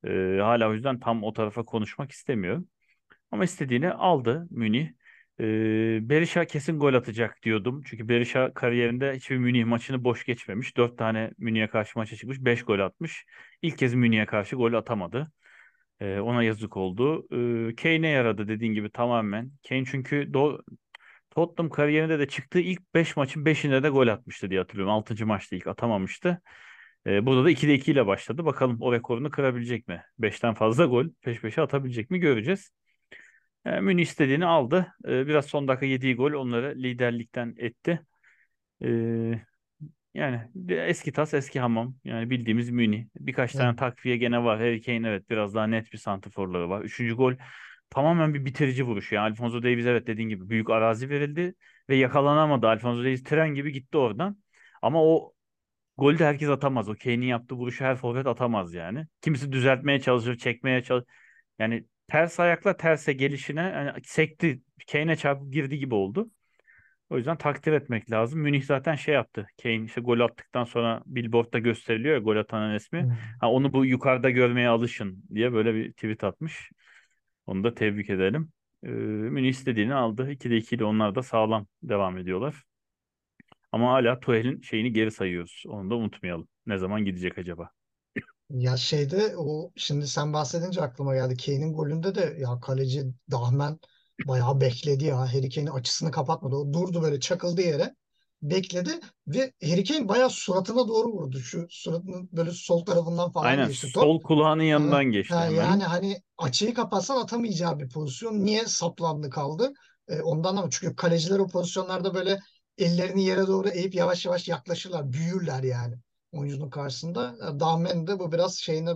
[0.04, 2.68] Ee, hala o yüzden tam o tarafa konuşmak istemiyorum.
[3.30, 4.90] Ama istediğini aldı Münih.
[5.40, 7.82] Ee, Berisha kesin gol atacak diyordum.
[7.86, 10.76] Çünkü Berisha kariyerinde hiçbir Münih maçını boş geçmemiş.
[10.76, 12.40] Dört tane Münih'e karşı maça çıkmış.
[12.40, 13.24] Beş gol atmış.
[13.62, 15.32] İlk kez Münih'e karşı gol atamadı.
[16.00, 17.26] Ee, ona yazık oldu.
[17.70, 19.52] Ee, Kane'e yaradı dediğin gibi tamamen.
[19.68, 20.62] Kane çünkü do
[21.30, 24.92] Tottenham kariyerinde de çıktığı ilk 5 maçın 5'inde de gol atmıştı diye hatırlıyorum.
[24.94, 25.26] 6.
[25.26, 26.42] maçta ilk atamamıştı.
[27.06, 28.44] Ee, burada da 2'de 2 ile başladı.
[28.44, 30.02] Bakalım o rekorunu kırabilecek mi?
[30.18, 32.72] 5'ten fazla gol peş peşe atabilecek mi göreceğiz.
[33.66, 34.94] E, Münih istediğini aldı.
[35.08, 38.00] E, biraz son dakika yediği gol onları liderlikten etti.
[38.84, 38.88] E,
[40.14, 41.94] yani eski tas eski hamam.
[42.04, 43.06] Yani bildiğimiz Münih.
[43.16, 44.58] Birkaç Yani tane takviye gene var.
[44.58, 46.82] Harry Kane evet biraz daha net bir santraforları var.
[46.82, 47.34] Üçüncü gol
[47.90, 49.12] tamamen bir bitirici vuruş.
[49.12, 51.54] Yani Alphonso Davies evet dediğin gibi büyük arazi verildi
[51.88, 52.68] ve yakalanamadı.
[52.68, 54.38] Alphonso Davies tren gibi gitti oradan.
[54.82, 55.32] Ama o
[55.98, 56.88] golü de herkes atamaz.
[56.88, 59.06] O Kane'in yaptığı vuruşu her forvet atamaz yani.
[59.20, 61.08] Kimisi düzeltmeye çalışır, çekmeye çalışır.
[61.58, 64.62] Yani ters ayakla terse gelişine yani sekti.
[64.92, 66.30] Kane'e çarpıp girdi gibi oldu.
[67.10, 68.40] O yüzden takdir etmek lazım.
[68.40, 69.46] Münih zaten şey yaptı.
[69.62, 73.02] Kane işte gol attıktan sonra billboardda gösteriliyor ya gol atanın ismi.
[73.02, 73.10] hmm.
[73.40, 76.70] Ha, onu bu yukarıda görmeye alışın diye böyle bir tweet atmış.
[77.46, 78.52] Onu da tebrik edelim.
[78.82, 80.30] Ee, Münih istediğini aldı.
[80.30, 82.62] 2'de 2 ile onlar da sağlam devam ediyorlar.
[83.72, 85.62] Ama hala Tuchel'in şeyini geri sayıyoruz.
[85.66, 86.48] Onu da unutmayalım.
[86.66, 87.70] Ne zaman gidecek acaba?
[88.50, 91.36] Ya şeyde o şimdi sen bahsedince aklıma geldi.
[91.36, 93.78] Kane'in golünde de ya kaleci Dahmen
[94.24, 95.18] bayağı bekledi ya.
[95.18, 96.56] Harry Kane'in açısını kapatmadı.
[96.56, 97.94] O durdu böyle çakıldı yere.
[98.42, 101.38] Bekledi ve Harry Kane bayağı suratına doğru vurdu.
[101.40, 104.02] Şu suratının böyle sol tarafından falan Aynen geçti top.
[104.02, 105.64] sol kulağının yanından geçti ha, hemen.
[105.64, 108.44] yani hani açıyı kapatsan atamayacağı bir pozisyon.
[108.44, 109.72] Niye saplandı kaldı?
[110.08, 112.38] E, ondan ama çünkü kaleciler o pozisyonlarda böyle
[112.78, 115.12] ellerini yere doğru eğip yavaş yavaş yaklaşırlar.
[115.12, 115.94] Büyürler yani
[116.38, 117.36] oyuncunun karşısında.
[117.36, 118.90] E, Dahmen de bu biraz şeyine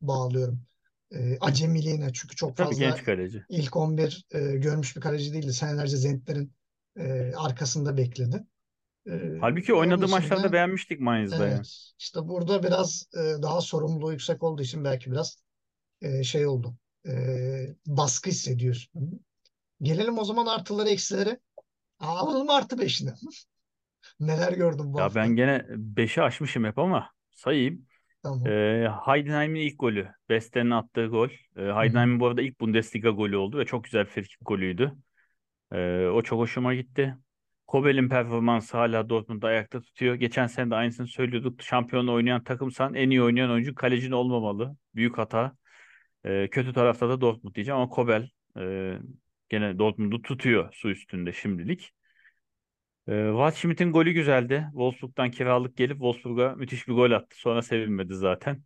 [0.00, 0.62] bağlıyorum.
[1.12, 2.12] E, acemiliğine.
[2.12, 3.42] Çünkü çok Tabii fazla genç kaleci.
[3.48, 5.52] ilk 11 e, görmüş bir kaleci değildi.
[5.52, 6.52] Senelerce Zentler'in
[6.96, 8.44] e, arkasında bekledi.
[9.06, 11.54] E, Halbuki oynadığı maçlarda beğenmiştik Mainz'da yani.
[11.54, 15.36] evet işte burada biraz e, daha sorumluluğu yüksek olduğu için belki biraz
[16.02, 16.74] e, şey oldu.
[17.06, 17.12] E,
[17.86, 19.20] baskı hissediyorsun.
[19.82, 21.40] Gelelim o zaman artıları eksilere.
[21.98, 23.12] Alalım artı beşini.
[24.20, 25.20] Neler gördüm bu Ya hafta?
[25.20, 27.86] ben gene 5'i aşmışım hep ama sayayım.
[28.22, 28.46] Tamam.
[28.46, 30.08] Ee, Heidenheim'in ilk golü.
[30.28, 31.28] Beste'nin attığı gol.
[31.56, 31.74] Hı.
[31.76, 34.92] Heidenheim'in bu arada ilk Bundesliga golü oldu ve çok güzel bir frikik golüydü.
[35.72, 37.16] Ee, o çok hoşuma gitti.
[37.66, 40.14] Kobel'in performansı hala Dortmund'da ayakta tutuyor.
[40.14, 41.62] Geçen sene de aynısını söylüyorduk.
[41.62, 44.76] Şampiyon oynayan takımsan en iyi oynayan oyuncu kalecin olmamalı.
[44.94, 45.56] Büyük hata.
[46.24, 48.98] Ee, kötü tarafta da Dortmund diyeceğim ama Kobel e,
[49.48, 51.92] gene Dortmund'u tutuyor su üstünde şimdilik.
[53.08, 54.66] Ee, Waldschmidt'in golü güzeldi.
[54.72, 57.38] Wolfsburg'dan kiralık gelip Wolfsburg'a müthiş bir gol attı.
[57.38, 58.62] Sonra sevinmedi zaten.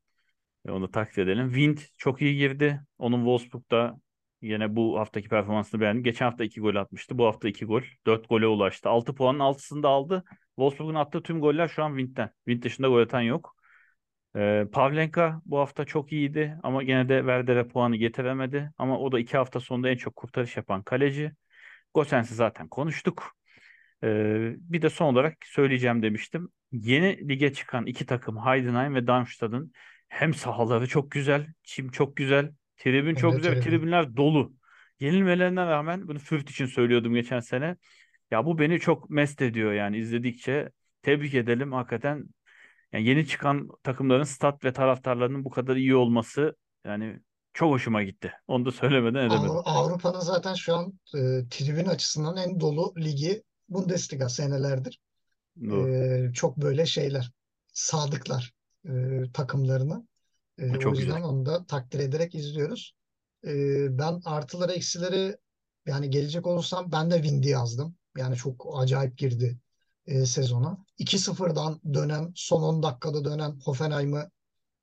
[0.68, 1.48] E, onu takdir edelim.
[1.52, 2.80] Wind çok iyi girdi.
[2.98, 3.96] Onun Wolfsburg'da
[4.42, 6.02] yine bu haftaki performansını beğendim.
[6.04, 7.18] Geçen hafta iki gol atmıştı.
[7.18, 7.82] Bu hafta iki gol.
[8.06, 8.88] Dört gole ulaştı.
[8.88, 10.24] Altı puanın altısını da aldı.
[10.56, 12.30] Wolfsburg'un attığı tüm goller şu an Wind'den.
[12.46, 13.56] Wind dışında gol atan yok.
[14.36, 18.72] Ee, Pavlenka bu hafta çok iyiydi ama gene de Werder'e puanı getiremedi.
[18.78, 21.32] Ama o da iki hafta sonunda en çok kurtarış yapan kaleci.
[21.94, 23.37] Gosens'i zaten konuştuk.
[24.04, 26.48] Ee, bir de son olarak söyleyeceğim demiştim.
[26.72, 29.72] Yeni lige çıkan iki takım Heidenheim ve Darmstadt'ın
[30.08, 33.70] hem sahaları çok güzel, çim çok güzel, tribün çok Evet güzel ve tribün.
[33.70, 34.52] tribünler dolu.
[35.00, 37.76] Yenilmelerine rağmen bunu Fürth için söylüyordum geçen sene.
[38.30, 40.70] Ya bu beni çok mest ediyor yani izledikçe.
[41.02, 42.24] Tebrik edelim hakikaten.
[42.92, 47.20] Yani yeni çıkan takımların stat ve taraftarlarının bu kadar iyi olması yani
[47.54, 48.32] Çok hoşuma gitti.
[48.46, 49.50] Onu da söylemeden edemedim.
[49.50, 51.18] Avru- Avrupa'nın zaten şu an e,
[51.50, 55.00] tribün açısından en dolu ligi Bundesliga senelerdir.
[55.60, 55.88] Doğru.
[55.88, 57.32] E, çok böyle şeyler,
[57.72, 58.54] sadıklar
[58.88, 60.02] e, takımlarına.
[60.58, 61.30] E, Bu o çok yüzden güzel.
[61.30, 62.94] onu da takdir ederek izliyoruz.
[63.46, 63.52] E,
[63.98, 65.36] ben artıları eksileri
[65.86, 67.96] yani gelecek olursam ben de Windy yazdım.
[68.16, 69.58] Yani çok acayip girdi
[70.06, 70.84] e, sezona.
[70.98, 74.30] 2-0'dan dönen, son 10 dakikada dönen Hoffenheim'ı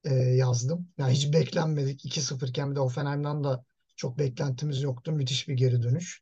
[0.03, 0.87] e, yazdım.
[0.97, 2.05] Yani hiç beklenmedik.
[2.05, 3.65] 2-0 iken bir de Hoffenheim'dan da
[3.95, 5.11] çok beklentimiz yoktu.
[5.11, 6.21] Müthiş bir geri dönüş.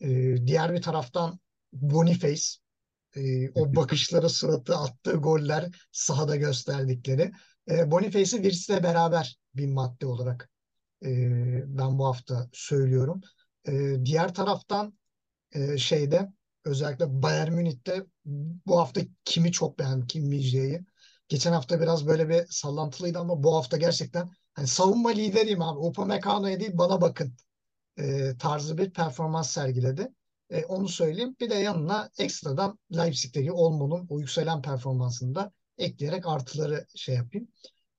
[0.00, 0.08] E,
[0.46, 1.40] diğer bir taraftan
[1.80, 2.42] Boniface
[3.16, 7.32] e, o bakışları, suratı, attığı goller sahada gösterdikleri.
[7.70, 10.50] E, Boniface'i Wirtz'le beraber bir madde olarak
[11.04, 11.08] e,
[11.78, 13.20] ben bu hafta söylüyorum.
[13.68, 14.98] E, diğer taraftan
[15.52, 16.32] e, şeyde
[16.64, 18.06] özellikle Bayern Münih'te
[18.66, 20.84] bu hafta kimi çok beğendim, Kim Min-jae'yi.
[21.28, 25.78] Geçen hafta biraz böyle bir sallantılıydı ama bu hafta gerçekten hani savunma lideriyim abi.
[25.78, 27.34] Upamecano'ya değil bana bakın
[27.98, 30.08] e, tarzı bir performans sergiledi.
[30.50, 31.36] E, onu söyleyeyim.
[31.40, 37.48] Bir de yanına ekstradan Leipzig'teki Olmo'nun o yükselen performansını da ekleyerek artıları şey yapayım.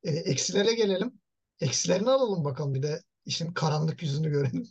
[0.04, 1.14] E, eksilere gelelim.
[1.62, 4.64] Eksilerini alalım bakalım bir de işin karanlık yüzünü görelim.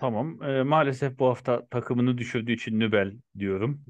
[0.00, 0.42] Tamam.
[0.42, 3.84] Ee, maalesef bu hafta takımını düşürdüğü için Nübel diyorum.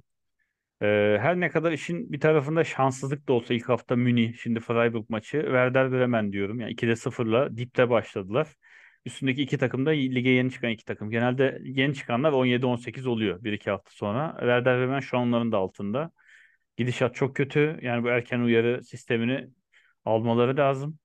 [0.82, 5.04] Ee, her ne kadar işin bir tarafında şanssızlık da olsa ilk hafta Münih, şimdi Freiburg
[5.08, 6.60] maçı, Werder Bremen diyorum.
[6.60, 8.56] Yani 2'de 0'la dipte başladılar.
[9.06, 11.10] Üstündeki iki takım da lige yeni çıkan iki takım.
[11.10, 14.36] Genelde yeni çıkanlar 17-18 oluyor bir iki hafta sonra.
[14.38, 16.10] Werder Bremen şu an onların da altında.
[16.76, 17.78] Gidişat çok kötü.
[17.82, 19.48] Yani bu erken uyarı sistemini
[20.04, 20.98] almaları lazım.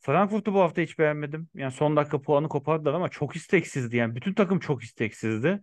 [0.00, 1.48] Frankfurt'u bu hafta hiç beğenmedim.
[1.54, 3.96] Yani son dakika puanı kopardılar ama çok isteksizdi.
[3.96, 5.60] Yani bütün takım çok isteksizdi.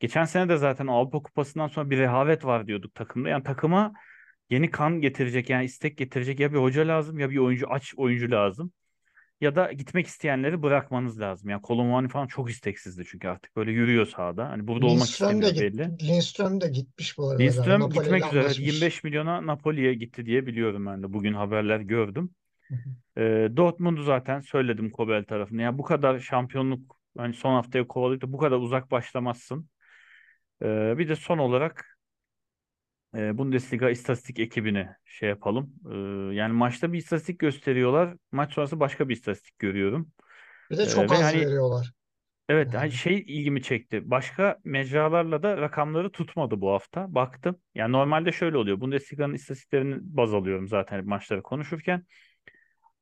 [0.00, 3.28] Geçen sene de zaten Avrupa Kupası'ndan sonra bir rehavet var diyorduk takımda.
[3.28, 3.92] Yani takıma
[4.50, 8.30] yeni kan getirecek yani istek getirecek ya bir hoca lazım ya bir oyuncu aç oyuncu
[8.30, 8.72] lazım.
[9.40, 11.50] Ya da gitmek isteyenleri bırakmanız lazım.
[11.50, 14.48] Yani Kolomani falan çok isteksizdi çünkü artık böyle yürüyor sahada.
[14.48, 16.08] Hani burada olmak Lindström de istemiyor git, belli.
[16.08, 17.42] Lindström de gitmiş bu arada.
[17.42, 18.66] Lindström ile gitmek üzere anlaşmış.
[18.66, 21.12] 25 milyona Napoli'ye gitti diye biliyorum ben de.
[21.12, 22.30] Bugün haberler gördüm.
[22.68, 23.20] Hı hı.
[23.20, 25.62] E, Dortmund'u zaten söyledim Kobel tarafını.
[25.62, 29.68] Yani bu kadar şampiyonluk hani son haftaya kovalayıp da bu kadar uzak başlamazsın.
[30.62, 31.93] E, bir de son olarak
[33.16, 35.74] e, Bundesliga istatistik ekibini şey yapalım.
[36.32, 38.16] E, yani maçta bir istatistik gösteriyorlar.
[38.32, 40.12] Maç sonrası başka bir istatistik görüyorum.
[40.70, 41.92] Bir de E, çok ve az hani veriyorlar.
[42.48, 44.10] evet hani Yani şey ilgimi çekti.
[44.10, 47.14] Başka mecralarla da rakamları tutmadı bu hafta.
[47.14, 47.58] Baktım.
[47.74, 48.80] Yani normalde şöyle oluyor.
[48.80, 52.04] Bundesliga'nın istatistiklerini baz alıyorum zaten maçları konuşurken.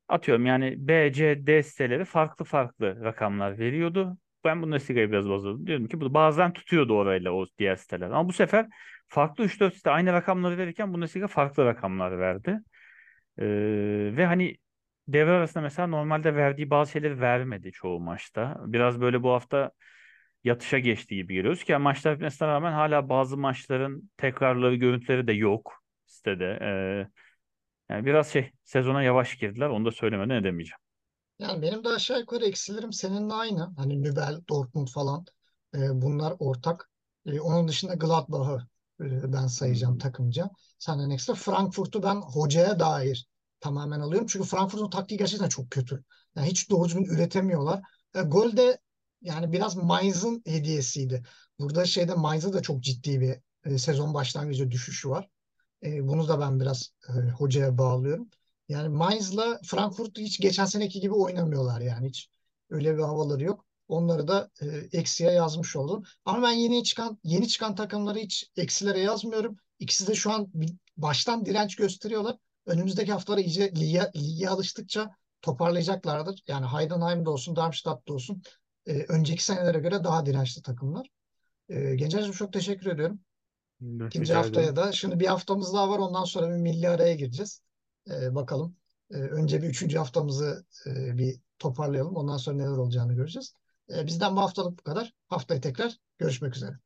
[0.08, 4.18] Atıyorum yani B, C, D siteleri farklı farklı rakamlar veriyordu.
[4.44, 5.66] Ben Bundesliga'yı biraz baz aldım.
[5.66, 8.06] Diyorum ki bu bazen tutuyordu orayla o diğer siteler.
[8.10, 8.66] Ama bu sefer
[9.12, 12.60] farklı 3-4 site aynı rakamları verirken Bundesliga farklı rakamlar verdi.
[13.38, 13.44] Ee,
[14.16, 14.56] ve hani
[15.08, 18.56] devre arasında mesela normalde verdiği bazı şeyleri vermedi çoğu maçta.
[18.66, 19.70] Biraz böyle bu hafta
[20.44, 25.32] yatışa geçtiği gibi geliyoruz ki yani maçlar bitmesine rağmen hala bazı maçların tekrarları, görüntüleri de
[25.32, 26.58] yok sitede.
[26.62, 27.08] Ee,
[27.88, 29.68] yani biraz şey sezona yavaş girdiler.
[29.68, 30.80] Onu da söylemeden edemeyeceğim.
[31.38, 33.74] Yani benim de aşağı yukarı eksilerim seninle aynı.
[33.76, 35.24] Hani Nübel, Dortmund falan
[35.74, 36.90] e, bunlar ortak.
[37.26, 38.71] E, onun dışında Gladbach'ı e,
[39.10, 40.50] ben sayacağım takımca.
[40.78, 43.28] Senden ekstra Frankfurt'u ben hocaya dair
[43.60, 44.26] tamamen alıyorum.
[44.30, 46.04] Çünkü Frankfurt'un taktiği gerçekten çok kötü.
[46.36, 47.82] Yani hiç doğru düzgün üretemiyorlar.
[48.14, 48.78] E, gol de
[49.22, 51.22] yani biraz Mainz'ın hediyesiydi.
[51.58, 55.28] Burada şeyde Mainz'a da çok ciddi bir e, sezon başlangıcı düşüşü var.
[55.82, 58.28] E, bunu da ben biraz e, hocaya bağlıyorum.
[58.68, 62.30] Yani Mainz'la Frankfurt hiç geçen seneki gibi oynamıyorlar yani hiç
[62.70, 63.66] öyle bir havaları yok.
[63.92, 66.02] Onları da e, eksiye yazmış oldum.
[66.24, 69.56] Ama ben yeni çıkan yeni çıkan takımları hiç eksilere yazmıyorum.
[69.78, 72.36] İkisi de şu an bir- baştan direnç gösteriyorlar.
[72.66, 75.10] Önümüzdeki haftalara iyice lige, lige alıştıkça
[75.42, 76.42] toparlayacaklardır.
[76.48, 78.42] Yani Heidenheim'de olsun, Darmstadt'ta olsun
[78.86, 81.06] e, önceki senelere göre daha dirençli takımlar.
[81.68, 83.20] E, Gencer'cim çok teşekkür ediyorum.
[84.08, 87.62] İkinci haftaya da şimdi bir haftamız daha var ondan sonra bir milli araya gireceğiz.
[88.10, 88.76] Ee, bakalım.
[89.10, 92.16] Ee, önce bir üçüncü haftamızı e, bir toparlayalım.
[92.16, 93.54] Ondan sonra neler olacağını göreceğiz.
[93.90, 95.12] Ee, bizden bu haftalık bu kadar.
[95.28, 96.78] Haftaya tekrar görüşmek üzere.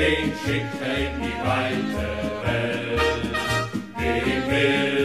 [0.00, 2.08] Den schickt er in die weite
[2.42, 3.00] Welt.
[3.98, 4.99] Dem will